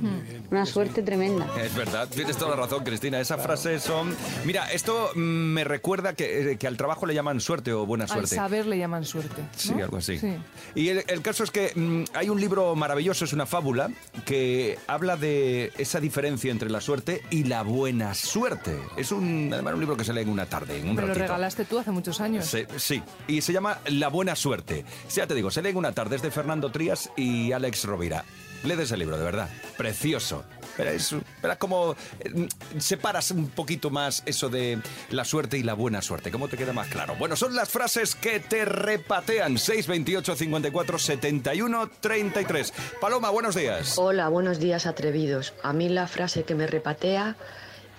una 0.53 0.65
suerte 0.67 1.03
tremenda. 1.03 1.49
Es 1.61 1.75
verdad, 1.75 2.09
tienes 2.09 2.37
toda 2.37 2.53
la 2.57 2.63
razón, 2.63 2.85
Cristina. 2.85 3.19
Esas 3.21 3.43
frases 3.43 3.83
son. 3.83 4.15
Mira, 4.45 4.71
esto 4.73 5.11
mm, 5.17 5.19
me 5.21 5.65
recuerda 5.65 6.15
que, 6.15 6.53
eh, 6.53 6.57
que 6.59 6.67
al 6.69 6.77
trabajo 6.77 7.07
le 7.07 7.15
llaman 7.15 7.41
suerte 7.41 7.73
o 7.73 7.87
buena 7.87 8.05
Al 8.05 8.11
suerte. 8.11 8.37
saber 8.37 8.67
le 8.67 8.79
llaman 8.79 9.05
suerte. 9.05 9.43
¿no? 9.43 9.49
Sí, 9.57 9.73
algo 9.81 9.97
así. 9.97 10.19
Sí. 10.19 10.37
Y 10.77 10.89
el, 10.91 11.03
el 11.09 11.21
caso 11.21 11.43
es 11.43 11.51
que 11.51 11.73
mm, 11.75 12.05
hay 12.15 12.29
un 12.29 12.41
libro 12.41 12.75
maravilloso, 12.77 13.25
es 13.25 13.33
una 13.33 13.47
fábula, 13.47 13.91
que 14.25 14.79
habla 14.87 15.17
de 15.17 15.73
esa 15.77 15.99
diferencia 15.99 16.53
entre 16.53 16.71
la 16.71 16.81
suerte 16.81 17.23
y 17.31 17.45
la 17.45 17.63
buena 17.63 18.15
suerte. 18.15 18.79
Es 18.97 19.11
un, 19.11 19.51
además, 19.53 19.75
un 19.75 19.81
libro 19.81 19.97
que 19.97 20.05
se 20.05 20.13
lee 20.13 20.21
en 20.23 20.29
una 20.29 20.47
tarde, 20.47 20.79
en 20.79 20.89
un 20.89 20.95
Me 20.95 21.03
lo 21.03 21.09
ratito. 21.09 21.27
regalaste 21.27 21.65
tú 21.65 21.79
hace 21.81 21.91
muchos 21.91 22.21
años. 22.21 22.45
Sí, 22.47 22.65
sí, 22.77 23.03
y 23.27 23.41
se 23.41 23.53
llama 23.53 23.79
La 23.87 24.04
Buena 24.09 24.37
Suerte. 24.37 24.85
Ya 25.15 25.27
te 25.27 25.35
digo, 25.35 25.51
se 25.51 25.63
lee 25.63 25.71
en 25.71 25.77
una 25.77 25.93
tarde, 25.93 26.17
es 26.17 26.23
de 26.23 26.31
Fernando 26.31 26.71
Trías 26.71 27.11
y 27.17 27.53
Alex 27.53 27.85
Rovira. 27.85 28.25
Leed 28.65 28.81
ese 28.81 28.97
libro, 28.97 29.19
de 29.19 29.25
verdad. 29.25 29.49
Precioso. 29.77 30.45
Pero 30.77 30.91
es, 30.91 31.15
verás 31.43 31.59
como 31.59 31.93
eh, 32.21 32.49
separas 32.79 33.31
un 33.31 33.49
poquito 33.51 33.91
más 33.91 34.23
eso 34.27 34.49
de 34.49 34.79
la 35.11 35.25
suerte 35.25 35.59
y 35.59 35.63
la 35.63 35.75
buena 35.75 36.03
suerte. 36.03 36.31
¿Cómo 36.31 36.49
te 36.49 36.57
queda 36.57 36.73
más 36.73 36.89
claro? 36.89 37.15
Bueno, 37.17 37.37
son 37.37 37.55
las 37.55 37.69
frases 37.69 38.15
que 38.15 38.41
te 38.41 38.65
repatean. 38.65 39.59
628 39.59 40.35
54 40.35 40.99
71 40.99 41.91
33. 42.01 42.73
Paloma, 43.01 43.31
buenos 43.31 43.55
días. 43.55 43.99
Hola, 43.99 44.29
buenos 44.29 44.59
días 44.59 44.87
atrevidos. 44.87 45.55
A 45.63 45.73
mí 45.73 45.89
la 45.89 46.09
frase 46.09 46.45
que 46.45 46.55
me 46.55 46.67
repatea 46.67 47.37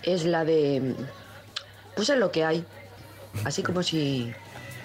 es 0.01 0.25
la 0.25 0.45
de, 0.45 0.95
pues 1.95 2.09
es 2.09 2.17
lo 2.17 2.31
que 2.31 2.43
hay. 2.43 2.65
Así 3.43 3.63
como 3.63 3.83
si 3.83 4.33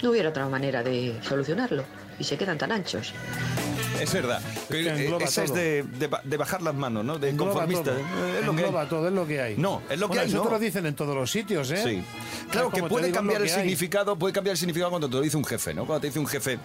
no 0.02 0.10
hubiera 0.10 0.30
otra 0.30 0.48
manera 0.48 0.82
de 0.82 1.18
solucionarlo 1.22 1.84
y 2.18 2.24
se 2.24 2.36
quedan 2.36 2.58
tan 2.58 2.72
anchos. 2.72 3.12
Es 4.02 4.12
verdad. 4.12 4.40
Eh, 4.70 4.94
engloba 5.04 5.24
Esa 5.24 5.44
es 5.44 5.54
de, 5.54 5.82
de 5.82 6.06
ba- 6.06 6.20
de 6.24 6.36
bajar 6.36 6.62
las 6.62 6.74
manos, 6.74 7.04
¿no? 7.04 7.18
De 7.18 7.34
conformista. 7.36 7.84
todo. 7.92 7.98
Eh, 7.98 8.38
Es 8.40 8.46
lo 8.46 8.54
que 8.56 8.64
hay. 8.64 8.86
Todo, 8.88 9.08
es 9.08 9.14
lo 9.14 9.26
que 9.26 9.40
hay. 9.40 9.56
No, 9.56 9.82
es 9.90 9.98
lo 9.98 10.08
que 10.08 10.18
hay, 10.20 10.28
Eso 10.28 10.38
¿no? 10.38 10.42
te 10.44 10.50
lo 10.50 10.58
dicen 10.58 10.86
en 10.86 10.94
todos 10.94 11.14
los 11.14 11.30
sitios, 11.30 11.70
¿eh? 11.70 11.82
Sí. 11.82 12.02
Claro 12.50 12.70
que 12.70 12.82
puede 12.82 13.10
cambiar 13.10 13.42
el 13.42 13.48
hay. 13.48 13.54
significado, 13.54 14.16
puede 14.16 14.32
cambiar 14.32 14.52
el 14.52 14.58
significado 14.58 14.90
cuando 14.90 15.08
te 15.08 15.16
lo 15.16 15.20
dice 15.22 15.36
un 15.36 15.44
jefe, 15.44 15.74
¿no? 15.74 15.84
Cuando 15.86 16.00
te 16.00 16.06
dice 16.08 16.18
un 16.18 16.26
jefe, 16.26 16.58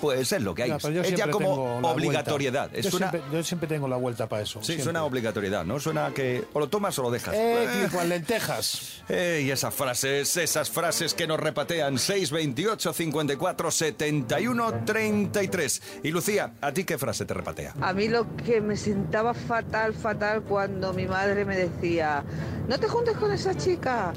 pues 0.00 0.30
es 0.32 0.42
lo 0.42 0.54
que 0.54 0.62
hay. 0.62 0.70
Yo 0.70 1.02
es 1.02 1.14
ya 1.14 1.28
como 1.28 1.78
obligatoriedad. 1.80 2.70
Es 2.72 2.88
yo, 2.90 2.96
una, 2.98 3.10
siempre, 3.10 3.30
yo 3.36 3.42
siempre 3.44 3.68
tengo 3.68 3.88
la 3.88 3.96
vuelta 3.96 4.28
para 4.28 4.42
eso. 4.42 4.60
sí, 4.60 4.66
siempre. 4.66 4.84
suena 4.84 5.00
a 5.00 5.04
obligatoriedad, 5.04 5.64
¿no? 5.64 5.80
Suena 5.80 6.12
que 6.14 6.44
o 6.52 6.60
lo 6.60 6.68
tomas 6.68 6.96
o 6.98 7.02
lo 7.02 7.10
dejas. 7.10 7.34
Eh, 7.34 7.88
Eh, 7.92 8.04
lentejas. 8.06 9.02
eh, 9.08 9.42
y 9.44 9.50
esas 9.50 9.74
frases, 9.74 10.36
esas 10.36 10.70
frases 10.70 11.14
que 11.14 11.26
nos 11.26 11.40
repatean 11.40 11.98
628 11.98 12.92
54 12.92 13.70
71 13.72 14.84
33. 14.84 15.82
Y 16.04 16.10
Lucía, 16.10 16.52
¿a 16.68 16.72
ti 16.72 16.84
qué 16.84 16.98
frase 16.98 17.24
te 17.24 17.32
repatea? 17.32 17.72
A 17.80 17.94
mí 17.94 18.08
lo 18.08 18.26
que 18.36 18.60
me 18.60 18.76
sentaba 18.76 19.32
fatal, 19.32 19.94
fatal 19.94 20.42
cuando 20.42 20.92
mi 20.92 21.06
madre 21.06 21.46
me 21.46 21.56
decía, 21.56 22.22
no 22.68 22.78
te 22.78 22.86
juntes 22.88 23.16
con 23.16 23.32
esa 23.32 23.56
chica, 23.56 24.12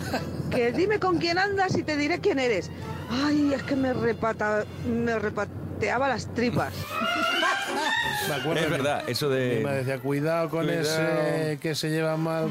que 0.49 0.73
dime 0.73 0.99
con 0.99 1.17
quién 1.17 1.39
andas 1.39 1.77
y 1.77 1.83
te 1.83 1.95
diré 1.95 2.19
quién 2.19 2.39
eres. 2.39 2.69
Ay, 3.09 3.53
es 3.53 3.63
que 3.63 3.77
me, 3.77 3.93
repata, 3.93 4.65
me 4.85 5.17
repateaba 5.17 6.09
las 6.09 6.27
tripas. 6.33 6.73
Me 8.29 8.35
acuerdo 8.35 8.59
Es 8.61 8.65
que 8.65 8.71
verdad, 8.71 9.03
eso 9.09 9.29
de- 9.29 9.55
Mi 9.57 9.63
madre 9.63 9.77
decía, 9.79 9.99
cuidado 9.99 10.49
con 10.49 10.65
Cuidado. 10.65 10.81
ese 10.81 11.57
que 11.59 11.75
se 11.75 11.89
lleva 11.89 12.15
mal. 12.17 12.47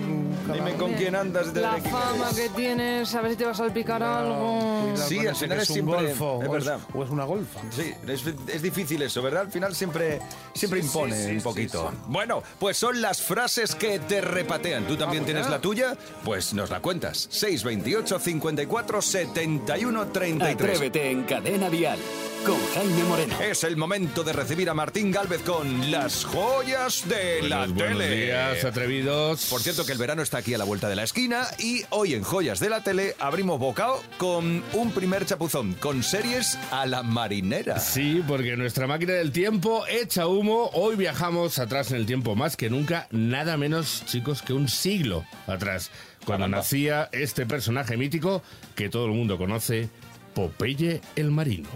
Dime 0.52 0.72
con 0.74 0.92
quién 0.94 1.14
andas. 1.14 1.52
te 1.52 1.61
La 1.61 1.76
fama 1.78 2.28
que 2.35 2.48
tienes, 2.50 3.14
a 3.14 3.20
ver 3.20 3.30
si 3.33 3.37
te 3.38 3.44
va 3.44 3.52
a 3.52 3.54
salpicar 3.54 4.02
algo. 4.02 4.59
Cuidado 4.90 5.09
Sí, 5.09 5.16
con 5.16 5.28
al 5.28 5.37
final 5.37 5.56
que 5.59 5.62
es 5.62 5.70
un 5.70 5.74
siempre- 5.74 5.94
golfo. 6.06 6.38
es 6.42 6.48
o 6.48 6.52
verdad. 6.52 6.78
o 6.94 7.04
es 7.04 7.11
una 7.11 7.24
golfa. 7.24 7.61
Sí, 7.70 7.92
es, 8.06 8.24
es 8.52 8.62
difícil 8.62 9.00
eso, 9.02 9.22
¿verdad? 9.22 9.42
Al 9.42 9.50
final 9.52 9.74
siempre, 9.74 10.20
siempre 10.54 10.80
Sí, 10.80 10.87
impone 10.87 11.14
sí, 11.16 11.24
sí, 11.30 11.37
un 11.37 11.42
poquito. 11.42 11.90
sí, 11.90 11.96
Bueno, 12.09 12.42
pues 12.59 12.76
son 12.76 13.00
las 13.00 13.22
frases 13.22 13.74
que 13.74 13.98
te 14.00 14.20
repatean. 14.20 14.85
¿Tú 14.85 14.96
también 14.96 15.24
tienes 15.24 15.48
la 15.48 15.61
tuya? 15.61 15.96
Pues 16.24 16.52
nos 16.52 16.70
la 16.70 16.80
cuentas. 16.80 17.28
628 17.30 18.18
54 18.18 19.00
71 19.02 20.06
33. 20.09 20.54
Atrévete 20.76 21.11
en 21.11 21.22
Cadena 21.24 21.70
Dial 21.70 21.98
con 22.46 22.59
Jaime 22.74 23.03
Moreno. 23.05 23.40
Es 23.40 23.64
el 23.64 23.76
momento 23.76 24.22
de 24.24 24.33
recibir 24.33 24.70
a 24.70 24.74
Martín 24.74 25.11
Galvez 25.11 25.42
con 25.42 25.90
las 25.90 26.24
joyas 26.24 27.09
de 27.09 27.42
la 27.48 27.59
Buenos, 27.66 27.74
buenos 27.74 27.98
tele. 27.98 28.16
días, 28.26 28.64
atrevidos. 28.64 29.46
Por 29.46 29.61
cierto 29.61 29.85
que 29.85 29.92
el 29.92 29.98
verano 29.98 30.22
está 30.22 30.38
aquí 30.38 30.55
a 30.55 30.59
la 30.59 30.64
vuelta 30.64 30.88
de 30.88 30.96
la 30.96 31.03
esquina 31.05 31.46
y 31.59 31.83
hoy 31.90 32.14
en 32.14 32.22
Joyas 32.22 32.61
de 32.61 32.70
la 32.70 32.83
Tele 32.83 33.14
abrimos 33.18 33.59
bocado 33.59 34.03
con 34.18 34.62
un 34.72 34.92
primer 34.92 35.26
chapuzón, 35.26 35.74
con 35.74 36.03
series 36.03 36.59
a 36.70 36.87
la 36.87 37.03
marinera. 37.03 37.79
Sí, 37.79 38.22
porque 38.26 38.57
nuestra 38.57 38.87
máquina 38.87 39.12
del 39.14 39.33
tiempo 39.33 39.85
echa 39.88 40.26
humo. 40.26 40.70
Hoy 40.72 40.96
viajamos 40.96 41.59
atrás 41.59 41.90
en 41.90 41.98
el 41.98 42.07
tiempo 42.07 42.37
más 42.37 42.57
que 42.57 42.70
nunca, 42.70 43.07
nada 43.11 43.57
menos, 43.57 44.03
chicos, 44.07 44.42
que 44.42 44.53
un 44.53 44.68
siglo 44.68 45.24
atrás, 45.46 45.90
cuando 46.24 46.44
Caramba. 46.44 46.59
nacía 46.59 47.09
este 47.12 47.44
personaje 47.46 47.96
mítico 47.96 48.42
que 48.74 48.88
todo 48.88 49.07
el 49.07 49.12
mundo 49.12 49.37
conoce, 49.38 49.88
Popeye 50.35 51.01
el 51.16 51.31
Marino. 51.31 51.69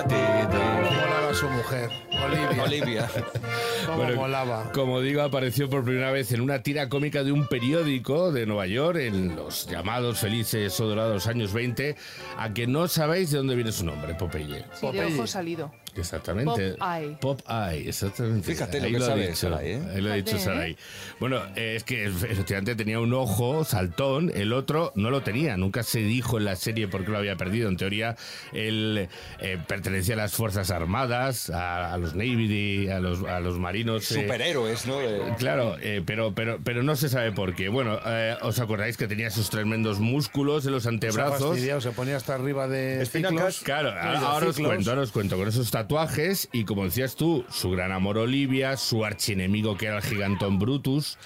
Molaba 0.00 1.34
su 1.34 1.48
mujer, 1.48 1.90
Olivia. 2.24 2.62
Olivia. 2.64 3.10
Cómo 3.86 3.96
Bueno, 3.98 4.16
molaba. 4.16 4.72
Como 4.72 5.00
digo, 5.00 5.22
apareció 5.22 5.68
por 5.68 5.84
primera 5.84 6.10
vez 6.10 6.32
en 6.32 6.40
una 6.40 6.62
tira 6.62 6.88
cómica 6.88 7.22
de 7.24 7.32
un 7.32 7.46
periódico 7.46 8.32
de 8.32 8.46
Nueva 8.46 8.66
York 8.66 8.98
en 8.98 9.36
los 9.36 9.66
llamados 9.68 10.18
felices 10.18 10.78
o 10.80 10.86
dorados 10.86 11.26
años 11.26 11.52
20, 11.52 11.96
a 12.38 12.52
que 12.52 12.66
no 12.66 12.88
sabéis 12.88 13.30
de 13.30 13.38
dónde 13.38 13.54
viene 13.54 13.72
su 13.72 13.84
nombre, 13.84 14.14
Popeye. 14.14 14.64
Sí, 14.72 14.90
de 14.92 15.04
ojo 15.06 15.26
salido. 15.26 15.72
Exactamente. 15.96 16.72
Pop-eye. 16.74 17.16
Pop 17.20 17.40
Eye, 17.48 17.88
exactamente. 17.88 18.46
Fíjate 18.52 18.78
lo 18.80 18.86
Ahí 18.86 18.92
que 18.92 18.98
ha 18.98 19.00
sabe 19.06 19.20
dicho, 19.28 19.36
Saray, 19.36 19.70
¿eh? 19.72 19.82
ahí 19.94 20.00
lo 20.00 20.12
ha 20.12 20.14
dicho 20.14 20.36
¿eh? 20.36 20.40
Saray. 20.40 20.76
Bueno, 21.18 21.42
eh, 21.56 21.74
es 21.76 21.84
que 21.84 22.04
efectivamente 22.06 22.74
tenía 22.76 23.00
un 23.00 23.12
ojo 23.14 23.64
saltón, 23.64 24.30
el 24.34 24.52
otro 24.52 24.92
no 24.94 25.10
lo 25.10 25.22
tenía. 25.22 25.56
Nunca 25.56 25.82
se 25.82 26.00
dijo 26.00 26.38
en 26.38 26.44
la 26.44 26.56
serie 26.56 26.88
por 26.88 27.04
qué 27.04 27.10
lo 27.10 27.18
había 27.18 27.36
perdido. 27.36 27.68
En 27.68 27.76
teoría, 27.76 28.16
él 28.52 29.08
eh, 29.40 29.58
pertenecía 29.66 30.14
a 30.14 30.18
las 30.18 30.32
Fuerzas 30.32 30.70
Armadas, 30.70 31.50
a, 31.50 31.92
a 31.92 31.98
los 31.98 32.14
Navy, 32.14 32.88
a 32.88 33.00
los, 33.00 33.22
a 33.24 33.40
los 33.40 33.58
marinos. 33.58 34.10
eh, 34.10 34.22
Superhéroes, 34.22 34.86
¿no? 34.86 34.98
Claro, 35.38 35.76
eh, 35.80 36.02
pero, 36.04 36.34
pero, 36.34 36.58
pero 36.64 36.82
no 36.82 36.96
se 36.96 37.08
sabe 37.08 37.32
por 37.32 37.54
qué. 37.54 37.68
Bueno, 37.68 37.98
eh, 38.06 38.36
¿os 38.42 38.58
acordáis 38.60 38.96
que 38.96 39.06
tenía 39.08 39.28
esos 39.28 39.50
tremendos 39.50 39.98
músculos 40.00 40.64
en 40.66 40.72
los 40.72 40.86
antebrazos? 40.86 41.50
fastidiado, 41.50 41.80
se 41.80 41.90
ponía 41.90 42.16
hasta 42.16 42.34
arriba 42.34 42.68
de 42.68 43.02
Espinacas. 43.02 43.56
ciclos. 43.56 43.60
Claro, 43.64 43.90
ahora, 43.90 44.46
os 44.48 44.56
cuento, 44.58 44.90
ahora 44.90 45.02
os 45.02 45.12
cuento, 45.12 45.36
con 45.36 45.48
esos 45.48 45.70
tatuajes 45.80 46.50
y 46.52 46.64
como 46.64 46.84
decías 46.84 47.16
tú, 47.16 47.46
su 47.48 47.70
gran 47.70 47.90
amor 47.90 48.18
Olivia, 48.18 48.76
su 48.76 49.02
archienemigo 49.02 49.78
que 49.78 49.86
era 49.86 49.96
el 49.96 50.02
gigantón 50.02 50.58
Brutus 50.58 51.16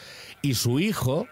y 0.43 0.55
su 0.55 0.79
hijo 0.79 1.27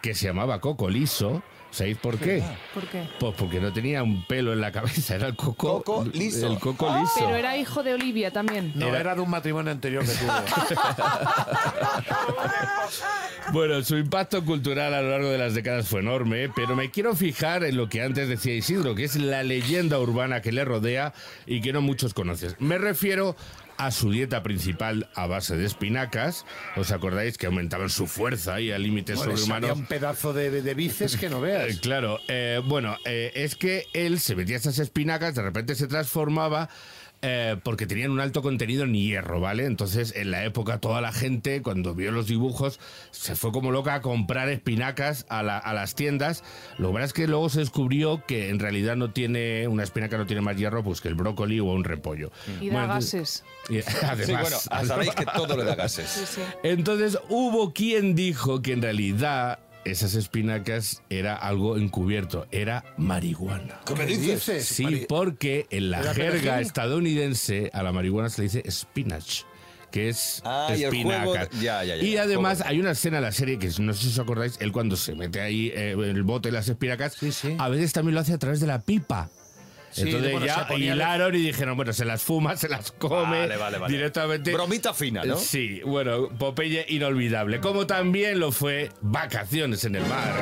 que 0.00 0.14
se 0.14 0.28
llamaba 0.28 0.60
Coco 0.60 0.88
Liso. 0.88 1.42
¿Sabéis 1.72 1.96
por 1.96 2.18
qué? 2.18 2.42
¿Por 2.74 2.86
qué? 2.86 3.08
Pues 3.18 3.34
porque 3.36 3.58
no 3.58 3.72
tenía 3.72 4.02
un 4.02 4.24
pelo 4.26 4.52
en 4.52 4.60
la 4.60 4.70
cabeza, 4.70 5.14
era 5.16 5.26
el 5.26 5.34
Coco, 5.34 5.82
Coco 5.82 6.04
Liso. 6.12 6.46
El 6.52 6.58
Coco 6.58 6.94
Liso. 7.00 7.14
Pero 7.18 7.34
era 7.34 7.56
hijo 7.56 7.82
de 7.82 7.94
Olivia 7.94 8.30
también. 8.30 8.72
No, 8.74 8.88
Era- 8.88 9.00
era... 9.00 9.14
de 9.14 9.22
un 9.22 9.30
matrimonio 9.30 9.72
anterior 9.72 10.04
que 10.04 10.12
tuvo. 10.12 10.32
Bueno, 13.52 13.82
su 13.82 13.96
impacto 13.96 14.44
cultural 14.44 14.94
a 14.94 15.02
lo 15.02 15.10
largo 15.10 15.28
de 15.28 15.36
las 15.36 15.52
décadas 15.54 15.88
fue 15.88 16.00
enorme, 16.00 16.48
pero 16.54 16.76
me 16.76 16.90
quiero 16.90 17.14
fijar 17.16 17.64
en 17.64 17.76
lo 17.76 17.88
que 17.88 18.00
antes 18.00 18.28
decía 18.28 18.54
Isidro, 18.54 18.94
que 18.94 19.04
es 19.04 19.16
la 19.16 19.42
leyenda 19.42 19.98
urbana 19.98 20.40
que 20.40 20.52
le 20.52 20.64
rodea 20.64 21.12
y 21.44 21.60
que 21.60 21.72
no 21.72 21.80
muchos 21.82 22.14
conocen. 22.14 22.54
Me 22.60 22.78
refiero 22.78 23.36
a 23.86 23.90
su 23.90 24.10
dieta 24.10 24.42
principal 24.42 25.08
a 25.14 25.26
base 25.26 25.56
de 25.56 25.64
espinacas. 25.66 26.44
¿Os 26.76 26.92
acordáis 26.92 27.38
que 27.38 27.46
aumentaban 27.46 27.90
su 27.90 28.06
fuerza 28.06 28.60
y 28.60 28.70
a 28.70 28.78
límites 28.78 29.16
Bueno, 29.16 29.36
sobrehumanos? 29.36 29.78
un 29.78 29.86
pedazo 29.86 30.32
de, 30.32 30.50
de, 30.50 30.62
de 30.62 30.74
bíceps 30.74 31.16
que 31.16 31.28
no 31.28 31.40
veas. 31.40 31.70
Eh, 31.70 31.78
Claro, 31.80 32.18
eh, 32.28 32.60
bueno, 32.64 32.96
eh, 33.04 33.32
es 33.34 33.56
que 33.56 33.86
él 33.92 34.20
se 34.20 34.36
metía 34.36 34.56
esas 34.56 34.78
espinacas, 34.78 35.34
de 35.34 35.42
repente 35.42 35.74
se 35.74 35.86
transformaba 35.88 36.68
eh, 37.22 37.56
porque 37.62 37.86
tenían 37.86 38.10
un 38.10 38.20
alto 38.20 38.42
contenido 38.42 38.84
en 38.84 38.94
hierro, 38.94 39.40
¿vale? 39.40 39.64
Entonces, 39.66 40.12
en 40.16 40.30
la 40.32 40.44
época, 40.44 40.78
toda 40.78 41.00
la 41.00 41.12
gente, 41.12 41.62
cuando 41.62 41.94
vio 41.94 42.10
los 42.12 42.26
dibujos, 42.26 42.80
se 43.12 43.36
fue 43.36 43.52
como 43.52 43.70
loca 43.70 43.94
a 43.94 44.00
comprar 44.02 44.48
espinacas 44.48 45.24
a, 45.28 45.42
la- 45.42 45.58
a 45.58 45.72
las 45.72 45.94
tiendas. 45.94 46.42
Lo 46.78 46.88
que 46.88 46.94
pasa 46.94 47.04
es 47.06 47.12
que 47.12 47.26
luego 47.28 47.48
se 47.48 47.60
descubrió 47.60 48.24
que 48.26 48.48
en 48.48 48.58
realidad 48.58 48.96
no 48.96 49.12
tiene, 49.12 49.68
una 49.68 49.84
espinaca 49.84 50.18
no 50.18 50.26
tiene 50.26 50.42
más 50.42 50.56
hierro 50.56 50.82
pues 50.82 51.00
que 51.00 51.08
el 51.08 51.14
brócoli 51.14 51.60
o 51.60 51.64
un 51.66 51.84
repollo. 51.84 52.32
Y 52.60 52.66
da 52.68 52.72
Bueno, 52.72 52.88
gases. 52.94 53.44
y- 53.68 53.78
además, 54.04 54.26
sí, 54.26 54.32
bueno, 54.70 54.86
sabéis 54.86 55.14
que 55.14 55.24
todo 55.26 55.56
le 55.56 55.64
da 55.64 55.74
gases. 55.76 56.08
Sí, 56.08 56.24
sí. 56.26 56.40
entonces 56.64 57.18
hubo 57.28 57.72
quien 57.72 58.14
dijo 58.14 58.62
que 58.62 58.72
en 58.72 58.82
realidad 58.82 59.60
esas 59.84 60.14
espinacas 60.14 61.02
era 61.10 61.34
algo 61.36 61.76
encubierto, 61.76 62.46
era 62.50 62.84
marihuana. 62.96 63.80
¿Qué 63.86 63.94
me 63.94 64.06
¿Qué 64.06 64.16
dices? 64.16 64.64
Sí, 64.66 64.84
Mari- 64.84 65.06
porque 65.08 65.66
en 65.70 65.90
la 65.90 66.00
¿Era 66.00 66.14
jerga 66.14 66.40
perejil? 66.40 66.66
estadounidense 66.66 67.70
a 67.72 67.82
la 67.82 67.92
marihuana 67.92 68.28
se 68.30 68.42
le 68.42 68.48
dice 68.48 68.70
spinach, 68.70 69.42
que 69.90 70.08
es 70.08 70.40
Ah, 70.44 70.68
espinacas. 70.72 71.26
juego 71.28 71.32
de- 71.34 71.60
ya, 71.64 71.84
ya, 71.84 71.96
ya, 71.96 72.02
y 72.02 72.16
además 72.16 72.58
juego. 72.58 72.70
hay 72.70 72.80
una 72.80 72.90
escena 72.92 73.18
en 73.18 73.24
la 73.24 73.32
serie 73.32 73.58
que 73.58 73.68
no 73.80 73.92
sé 73.92 74.02
si 74.04 74.08
os 74.08 74.18
acordáis, 74.18 74.56
él 74.60 74.72
cuando 74.72 74.96
se 74.96 75.14
mete 75.14 75.40
ahí 75.40 75.72
eh, 75.74 75.92
el 75.98 76.22
bote 76.22 76.48
de 76.48 76.52
las 76.52 76.68
espinacas, 76.68 77.16
a 77.58 77.68
veces 77.68 77.92
también 77.92 78.14
lo 78.14 78.20
hace 78.20 78.32
a 78.32 78.38
través 78.38 78.60
de 78.60 78.66
la 78.66 78.80
pipa. 78.82 79.30
Sí, 79.92 80.02
Entonces 80.02 80.32
bueno, 80.32 80.46
ya 80.46 80.58
se 80.60 80.64
ponía- 80.64 80.94
hilaron 80.94 81.34
y 81.34 81.38
dijeron, 81.38 81.76
bueno, 81.76 81.92
se 81.92 82.04
las 82.04 82.22
fuma, 82.22 82.56
se 82.56 82.68
las 82.68 82.92
come 82.92 83.40
Vale, 83.40 83.56
vale, 83.58 83.78
vale. 83.78 83.92
directamente. 83.94 84.52
Bromita 84.52 84.94
fina, 84.94 85.22
¿no? 85.24 85.36
Sí, 85.36 85.80
bueno, 85.84 86.28
Popeye 86.38 86.86
inolvidable. 86.88 87.60
Como 87.60 87.86
también 87.86 88.40
lo 88.40 88.52
fue 88.52 88.90
Vacaciones 89.02 89.84
en 89.84 89.96
el 89.96 90.02
mar. 90.06 90.32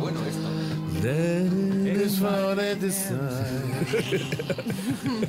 Bueno, 0.00 0.18
esto. 0.26 0.48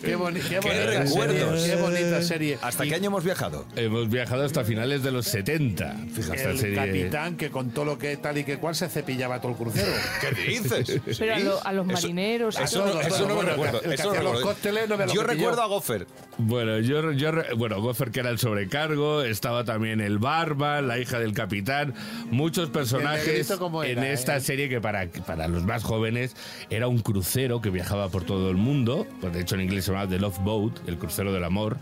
Qué, 0.01 0.15
boni- 0.15 0.39
qué 0.41 0.59
Qué 0.59 0.59
bonita 0.59 1.03
recuerdos. 1.03 1.61
serie, 1.61 1.75
qué 1.75 1.81
bonita 1.81 2.21
serie. 2.21 2.57
¿Hasta 2.61 2.83
qué 2.85 2.95
año 2.95 3.07
hemos 3.07 3.23
viajado? 3.23 3.65
Hemos 3.75 4.09
viajado 4.09 4.43
hasta 4.45 4.63
finales 4.63 5.03
de 5.03 5.11
los 5.11 5.25
70. 5.27 5.95
Fíjate, 6.13 6.49
el 6.51 6.75
capitán 6.75 7.37
que 7.37 7.49
contó 7.49 7.85
lo 7.85 7.97
que 7.97 8.15
tal 8.17 8.37
y 8.37 8.43
que 8.43 8.57
cual 8.57 8.75
se 8.75 8.87
cepillaba 8.89 9.39
todo 9.41 9.51
el 9.53 9.57
crucero. 9.57 9.91
¿Qué 10.21 10.49
dices? 10.51 11.01
Pero 11.19 11.35
a, 11.35 11.39
lo- 11.39 11.65
a 11.67 11.73
los 11.73 11.85
Eso- 11.87 11.93
marineros. 11.93 12.57
y 12.59 12.63
Eso, 12.63 12.79
todo. 12.83 12.93
no, 12.95 13.01
eso 13.01 13.19
no 13.21 13.27
me 13.27 13.33
Bueno, 13.35 13.49
recuerdo. 13.51 13.81
el 13.81 13.89
que 13.89 13.93
eso 13.95 14.03
no 14.05 14.09
hacía 14.11 14.23
los 14.23 14.31
recuerdo. 14.33 14.47
cócteles 14.49 14.89
no 14.89 14.97
me 14.97 15.05
lo 15.05 15.13
Yo 15.13 15.21
pilló. 15.21 15.33
recuerdo 15.33 15.61
a 15.61 15.67
Goffer. 15.67 16.07
Bueno, 16.37 16.79
yo, 16.79 17.01
bueno, 17.57 17.81
Goffer 17.81 18.11
que 18.11 18.19
era 18.21 18.29
el 18.29 18.39
sobrecargo, 18.39 19.23
estaba 19.23 19.63
también 19.65 19.99
el 20.01 20.19
Barba, 20.19 20.81
la 20.81 20.97
hija 20.99 21.19
del 21.19 21.33
capitán, 21.33 21.93
muchos 22.31 22.69
personajes 22.69 23.49
en 23.83 24.03
esta 24.03 24.37
eh? 24.37 24.41
serie 24.41 24.69
que 24.69 24.79
para, 24.79 25.07
para 25.25 25.47
los 25.47 25.63
más 25.63 25.83
jóvenes 25.83 26.35
era 26.69 26.87
un 26.87 26.99
crucero 26.99 27.61
que 27.61 27.69
viajaba 27.69 28.09
por 28.09 28.23
todo 28.23 28.49
el 28.49 28.57
mundo, 28.57 29.07
pues 29.21 29.33
de 29.33 29.41
hecho 29.41 29.55
en 29.55 29.61
inglés 29.61 29.85
se 29.85 29.91
llamaba 29.91 30.09
The 30.09 30.19
Love 30.19 30.39
Boat, 30.39 30.87
el 30.87 30.97
crucero 30.97 31.33
del 31.33 31.43
amor, 31.43 31.77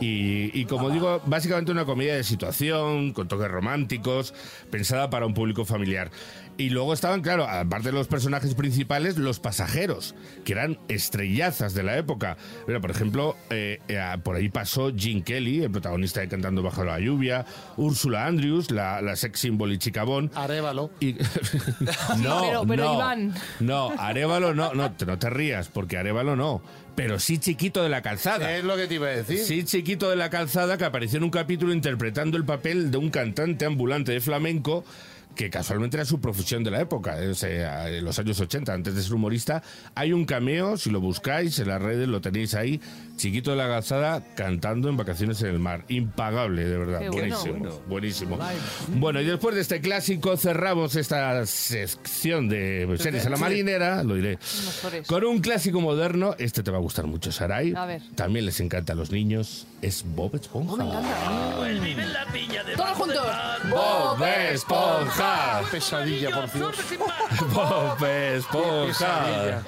y, 0.00 0.50
y 0.58 0.64
como 0.64 0.90
digo, 0.90 1.20
básicamente 1.26 1.72
una 1.72 1.84
comedia 1.84 2.14
de 2.16 2.24
situación, 2.24 3.12
con 3.12 3.28
toques 3.28 3.48
románticos, 3.48 4.34
pensada 4.70 5.10
para 5.10 5.26
un 5.26 5.34
público 5.34 5.64
familiar. 5.64 6.10
Y 6.56 6.70
luego 6.70 6.92
estaban, 6.94 7.20
claro, 7.20 7.48
aparte 7.48 7.88
de 7.88 7.94
los 7.94 8.06
personajes 8.06 8.54
principales, 8.54 9.18
los 9.18 9.40
pasajeros, 9.40 10.14
que 10.44 10.52
eran 10.52 10.78
estrellazas 10.88 11.74
de 11.74 11.82
la 11.82 11.96
época. 11.98 12.36
Mira, 12.68 12.80
por 12.80 12.92
ejemplo, 12.92 13.36
eh, 13.50 13.80
eh, 13.88 14.00
por 14.22 14.36
ahí 14.36 14.48
pasó 14.48 14.92
Gene 14.96 15.24
Kelly, 15.24 15.64
el 15.64 15.70
protagonista 15.72 16.20
de 16.20 16.28
Cantando 16.28 16.62
bajo 16.62 16.84
la 16.84 17.00
lluvia, 17.00 17.44
Úrsula 17.76 18.26
Andrews, 18.26 18.70
la, 18.70 19.02
la 19.02 19.16
sex 19.16 19.40
symbol 19.40 19.72
y 19.72 19.78
chicabón. 19.78 20.30
Arévalo. 20.34 20.90
Y... 21.00 21.14
no, 22.22 22.40
pero- 22.42 22.64
pero 22.66 22.84
no, 22.84 22.94
Iván. 22.94 23.34
no, 23.60 23.92
Arevalo 23.98 24.54
no, 24.54 24.74
no, 24.74 24.92
te, 24.92 25.06
no 25.06 25.18
te 25.18 25.30
rías, 25.30 25.68
porque 25.68 25.96
Arevalo 25.98 26.36
no, 26.36 26.62
pero 26.94 27.18
sí 27.18 27.38
chiquito 27.38 27.82
de 27.82 27.88
la 27.88 28.00
calzada. 28.02 28.56
Es 28.56 28.62
lo 28.64 28.76
que 28.76 28.86
te 28.86 28.94
iba 28.94 29.08
a 29.08 29.10
decir. 29.10 29.38
Sí, 29.38 29.64
chiquito 29.64 30.08
de 30.08 30.16
la 30.16 30.30
calzada 30.30 30.78
que 30.78 30.84
apareció 30.84 31.16
en 31.18 31.24
un 31.24 31.30
capítulo 31.30 31.72
interpretando 31.72 32.36
el 32.36 32.44
papel 32.44 32.92
de 32.92 32.98
un 32.98 33.10
cantante 33.10 33.64
ambulante 33.64 34.12
de 34.12 34.20
flamenco 34.20 34.84
que 35.34 35.50
casualmente 35.50 35.96
era 35.96 36.04
su 36.04 36.20
profesión 36.20 36.64
de 36.64 36.70
la 36.70 36.80
época, 36.80 37.16
o 37.30 37.34
sea, 37.34 37.88
en 37.88 38.04
los 38.04 38.18
años 38.18 38.40
80, 38.40 38.72
antes 38.72 38.94
de 38.94 39.02
ser 39.02 39.14
humorista. 39.14 39.62
Hay 39.94 40.12
un 40.12 40.24
cameo, 40.24 40.76
si 40.76 40.90
lo 40.90 41.00
buscáis 41.00 41.58
en 41.58 41.68
las 41.68 41.80
redes, 41.80 42.08
lo 42.08 42.20
tenéis 42.20 42.54
ahí, 42.54 42.80
chiquito 43.16 43.50
de 43.50 43.56
la 43.56 43.68
calzada 43.68 44.22
cantando 44.34 44.88
en 44.88 44.96
vacaciones 44.96 45.42
en 45.42 45.48
el 45.48 45.58
mar. 45.58 45.84
Impagable, 45.88 46.64
de 46.64 46.78
verdad. 46.78 47.00
Qué 47.00 47.08
bueno. 47.10 47.36
buenísimo, 47.38 47.82
buenísimo. 47.88 48.38
Bueno, 48.88 49.20
y 49.20 49.24
después 49.24 49.54
de 49.54 49.60
este 49.60 49.80
clásico 49.80 50.36
cerramos 50.36 50.96
esta 50.96 51.44
sección 51.46 52.48
de 52.48 52.94
series 52.98 53.26
a 53.26 53.30
la 53.30 53.36
marinera, 53.36 54.02
lo 54.02 54.14
diré. 54.14 54.38
Con 55.06 55.24
un 55.24 55.40
clásico 55.40 55.80
moderno, 55.80 56.34
este 56.38 56.62
te 56.62 56.70
va 56.70 56.78
a 56.78 56.80
gustar 56.80 57.06
mucho, 57.06 57.32
Saray. 57.32 57.74
A 57.74 57.86
ver. 57.86 58.02
También 58.14 58.46
les 58.46 58.60
encanta 58.60 58.92
a 58.92 58.96
los 58.96 59.10
niños, 59.10 59.66
es 59.82 60.04
Bob 60.04 60.34
Esponja. 60.36 60.84
Todos 62.76 62.90
juntos. 62.96 63.26
Bob 63.70 64.22
Esponja. 64.22 65.23
Pesadilla, 65.70 66.30
por 66.30 66.52
Dios. 66.52 66.76
Bob 67.52 68.04
Esponja. 68.04 69.62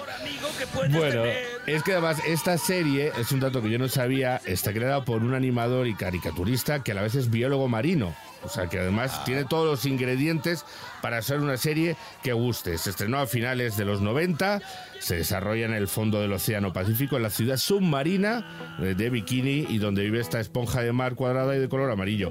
Bueno, 0.91 1.23
es 1.67 1.83
que 1.83 1.93
además 1.93 2.19
esta 2.27 2.59
serie, 2.59 3.13
es 3.19 3.33
un 3.33 3.41
dato 3.41 3.63
que 3.63 3.71
yo 3.71 3.79
no 3.79 3.89
sabía, 3.89 4.41
está 4.45 4.73
creada 4.73 5.05
por 5.05 5.23
un 5.23 5.35
animador 5.35 5.87
y 5.87 5.95
caricaturista 5.95 6.83
que 6.83 6.93
a 6.93 6.95
la 6.95 7.03
vez 7.03 7.15
es 7.15 7.31
biólogo 7.31 7.69
marino. 7.69 8.15
O 8.43 8.49
sea, 8.49 8.69
que 8.69 8.79
además 8.79 9.25
tiene 9.25 9.45
todos 9.45 9.67
los 9.67 9.87
ingredientes 9.87 10.65
para 11.03 11.21
ser 11.21 11.41
una 11.41 11.57
serie 11.57 11.97
que 12.23 12.33
guste. 12.33 12.79
Se 12.79 12.91
estrenó 12.91 13.19
a 13.19 13.27
finales 13.27 13.77
de 13.77 13.85
los 13.85 14.01
90, 14.01 14.61
se 15.01 15.17
desarrolla 15.17 15.67
en 15.67 15.75
el 15.75 15.89
fondo 15.89 16.21
del 16.21 16.33
Océano 16.33 16.73
Pacífico, 16.73 17.17
en 17.17 17.25
la 17.25 17.31
ciudad 17.31 17.57
submarina 17.57 18.77
eh, 18.81 18.95
de 18.97 19.11
Bikini 19.11 19.67
y 19.69 19.79
donde 19.79 20.05
vive 20.05 20.21
esta 20.21 20.39
esponja 20.39 20.83
de 20.83 20.93
mar 20.93 21.17
cuadrada 21.17 21.57
y 21.57 21.59
de 21.59 21.69
color 21.69 21.91
amarillo. 21.91 22.31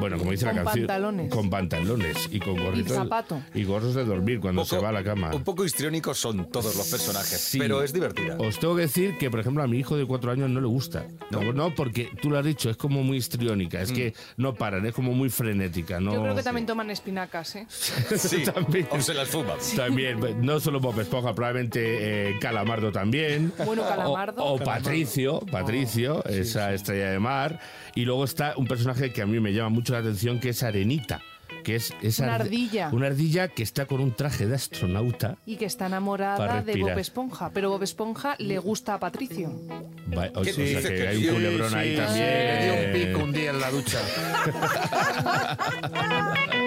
Bueno, 0.00 0.18
como 0.18 0.30
dice 0.30 0.44
la 0.46 0.52
Con 0.52 0.64
canción. 0.64 0.86
pantalones. 0.86 1.30
Con 1.30 1.50
pantalones 1.50 2.28
y 2.30 2.38
con 2.38 2.56
gorritos. 2.56 2.96
zapato. 2.96 3.42
Y 3.54 3.64
gorros 3.64 3.94
de 3.94 4.04
dormir 4.04 4.40
cuando 4.40 4.62
Poco- 4.62 4.76
se 4.76 4.82
va 4.82 4.90
a 4.90 4.92
la 4.92 5.02
cama. 5.04 5.30
Un 5.34 5.44
poco 5.44 5.64
histriónicos 5.64 6.18
son 6.18 6.50
todos 6.50 6.76
los 6.76 6.88
personajes, 6.88 7.40
Sí. 7.40 7.58
pero 7.58 7.82
es 7.82 7.92
divertida. 7.92 8.36
Os 8.38 8.58
tengo 8.58 8.74
que 8.76 8.82
decir 8.82 9.16
que, 9.18 9.30
por 9.30 9.40
ejemplo, 9.40 9.62
a 9.62 9.66
mi 9.66 9.78
hijo 9.78 9.96
de 9.96 10.06
cuatro 10.06 10.30
años 10.30 10.48
no 10.50 10.60
le 10.60 10.66
gusta. 10.66 11.06
No, 11.30 11.52
no 11.52 11.74
porque 11.74 12.10
tú 12.22 12.30
lo 12.30 12.38
has 12.38 12.44
dicho, 12.44 12.70
es 12.70 12.76
como 12.76 13.02
muy 13.02 13.16
histriónica, 13.18 13.80
es 13.80 13.92
que 13.92 14.14
no 14.36 14.54
paran, 14.54 14.86
es 14.86 14.94
como 14.94 15.12
muy 15.12 15.28
frenética. 15.30 16.00
No, 16.00 16.12
Yo 16.14 16.22
creo 16.22 16.34
que 16.36 16.42
también 16.42 16.66
toman 16.66 16.90
espinacas, 16.90 17.56
¿eh? 17.56 17.66
Sí, 18.16 18.42
también. 18.44 18.86
o 18.90 19.00
se 19.00 19.14
las 19.14 19.28
fuma. 19.28 19.54
También, 19.76 20.18
no 20.42 20.60
solo 20.60 20.80
Bob 20.80 20.98
Esponja, 21.00 21.34
probablemente 21.34 22.28
eh, 22.30 22.38
Calamardo 22.40 22.92
también. 22.92 23.52
Bueno, 23.64 23.82
Calamardo. 23.86 24.42
O, 24.44 24.54
o 24.54 24.58
Patricio, 24.58 25.40
Patricio, 25.50 26.24
esa 26.24 26.72
estrella 26.72 27.10
de 27.10 27.18
mar. 27.18 27.60
Y 27.94 28.04
luego 28.04 28.24
está 28.24 28.54
un 28.56 28.66
personaje 28.66 29.12
que 29.12 29.22
a 29.22 29.26
mí 29.26 29.40
me 29.40 29.52
llama 29.52 29.70
mucho 29.70 29.87
la 29.92 29.98
atención, 29.98 30.40
que 30.40 30.50
es 30.50 30.62
Arenita. 30.62 31.20
Que 31.64 31.76
es 31.76 31.92
esa 32.02 32.24
Una 32.24 32.34
ardilla. 32.36 32.90
Una 32.92 33.06
ardilla 33.08 33.48
que 33.48 33.62
está 33.62 33.86
con 33.86 34.00
un 34.00 34.14
traje 34.14 34.46
de 34.46 34.54
astronauta. 34.54 35.36
Y 35.44 35.56
que 35.56 35.64
está 35.64 35.86
enamorada 35.86 36.62
de. 36.62 36.80
Bob 36.80 36.96
Esponja. 36.98 37.50
Pero 37.52 37.70
Bob 37.70 37.82
Esponja 37.82 38.36
le 38.38 38.58
gusta 38.58 38.94
a 38.94 39.00
Patricio. 39.00 39.50
Va- 40.16 40.30
o 40.34 40.42
¿Qué 40.42 40.52
sea, 40.52 40.82
que 40.82 40.94
que 40.96 41.08
hay 41.08 41.16
un 41.16 41.22
sí, 41.24 41.28
culebrón 41.30 41.74
ahí 41.74 41.90
Sí, 41.90 41.96
también. 41.96 42.26
Le 42.26 42.64
dio 42.64 42.86
un 42.86 42.92
pico 43.08 43.24
un 43.24 43.32
día 43.32 43.50
en 43.50 43.60
la 43.60 43.70
ducha. 43.70 43.98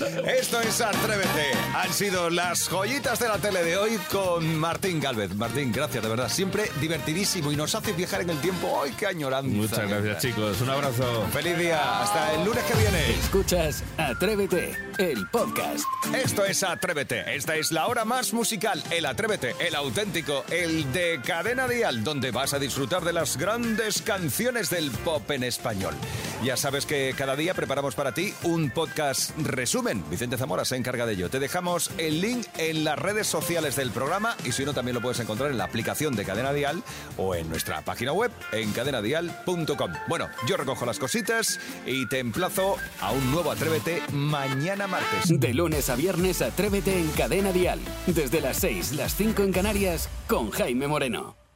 Esto 0.00 0.60
es 0.60 0.80
Atrévete. 0.80 1.50
Han 1.74 1.92
sido 1.92 2.30
las 2.30 2.68
joyitas 2.68 3.18
de 3.18 3.28
la 3.28 3.38
tele 3.38 3.64
de 3.64 3.76
hoy 3.76 3.98
con 4.10 4.56
Martín 4.56 5.00
Galvez. 5.00 5.34
Martín, 5.34 5.72
gracias, 5.72 6.02
de 6.02 6.08
verdad. 6.08 6.28
Siempre 6.28 6.70
divertidísimo 6.80 7.50
y 7.50 7.56
nos 7.56 7.74
hace 7.74 7.92
viajar 7.92 8.20
en 8.20 8.30
el 8.30 8.40
tiempo. 8.40 8.80
¡Ay, 8.82 8.92
qué 8.96 9.06
añoranza! 9.06 9.50
Muchas 9.50 9.88
gracias, 9.88 10.22
chicos. 10.22 10.60
Un 10.60 10.70
abrazo. 10.70 11.26
Feliz 11.32 11.58
día. 11.58 12.02
Hasta 12.02 12.34
el 12.34 12.44
lunes 12.44 12.62
que 12.64 12.74
viene. 12.74 13.10
Escuchas 13.10 13.82
Atrévete, 13.96 14.76
el 14.98 15.26
podcast. 15.28 15.84
Esto 16.14 16.44
es 16.44 16.62
Atrévete. 16.62 17.34
Esta 17.34 17.56
es 17.56 17.72
la 17.72 17.88
hora 17.88 18.04
más 18.04 18.32
musical. 18.32 18.82
El 18.90 19.04
Atrévete, 19.04 19.56
el 19.58 19.74
auténtico, 19.74 20.44
el 20.50 20.92
de 20.92 21.20
Cadena 21.24 21.66
Dial, 21.66 22.04
donde 22.04 22.30
vas 22.30 22.54
a 22.54 22.60
disfrutar 22.60 23.02
de 23.02 23.12
las 23.12 23.36
grandes 23.36 24.02
canciones 24.02 24.70
del 24.70 24.90
pop 24.90 25.28
en 25.32 25.42
español. 25.42 25.94
Ya 26.42 26.56
sabes 26.56 26.86
que 26.86 27.14
cada 27.18 27.34
día 27.34 27.52
preparamos 27.52 27.96
para 27.96 28.12
ti 28.12 28.32
un 28.44 28.70
podcast 28.70 29.36
resumen. 29.38 30.04
Vicente 30.08 30.36
Zamora 30.36 30.64
se 30.64 30.76
encarga 30.76 31.04
de 31.04 31.14
ello. 31.14 31.28
Te 31.30 31.40
dejamos 31.40 31.90
el 31.98 32.20
link 32.20 32.46
en 32.56 32.84
las 32.84 32.96
redes 32.96 33.26
sociales 33.26 33.74
del 33.74 33.90
programa 33.90 34.36
y 34.44 34.52
si 34.52 34.64
no, 34.64 34.72
también 34.72 34.94
lo 34.94 35.00
puedes 35.00 35.18
encontrar 35.18 35.50
en 35.50 35.58
la 35.58 35.64
aplicación 35.64 36.14
de 36.14 36.24
Cadena 36.24 36.52
Dial 36.52 36.82
o 37.16 37.34
en 37.34 37.48
nuestra 37.48 37.82
página 37.82 38.12
web 38.12 38.30
en 38.52 38.70
cadenadial.com. 38.72 39.92
Bueno, 40.08 40.28
yo 40.46 40.56
recojo 40.56 40.86
las 40.86 41.00
cositas 41.00 41.58
y 41.86 42.06
te 42.08 42.20
emplazo 42.20 42.76
a 43.00 43.10
un 43.10 43.32
nuevo 43.32 43.50
Atrévete 43.50 44.00
mañana 44.12 44.86
martes. 44.86 45.40
De 45.40 45.52
lunes 45.52 45.90
a 45.90 45.96
viernes, 45.96 46.40
Atrévete 46.40 46.98
en 46.98 47.08
Cadena 47.10 47.52
Dial. 47.52 47.80
Desde 48.06 48.40
las 48.40 48.58
6, 48.58 48.92
las 48.92 49.14
5 49.16 49.42
en 49.42 49.52
Canarias, 49.52 50.08
con 50.28 50.50
Jaime 50.50 50.86
Moreno. 50.86 51.47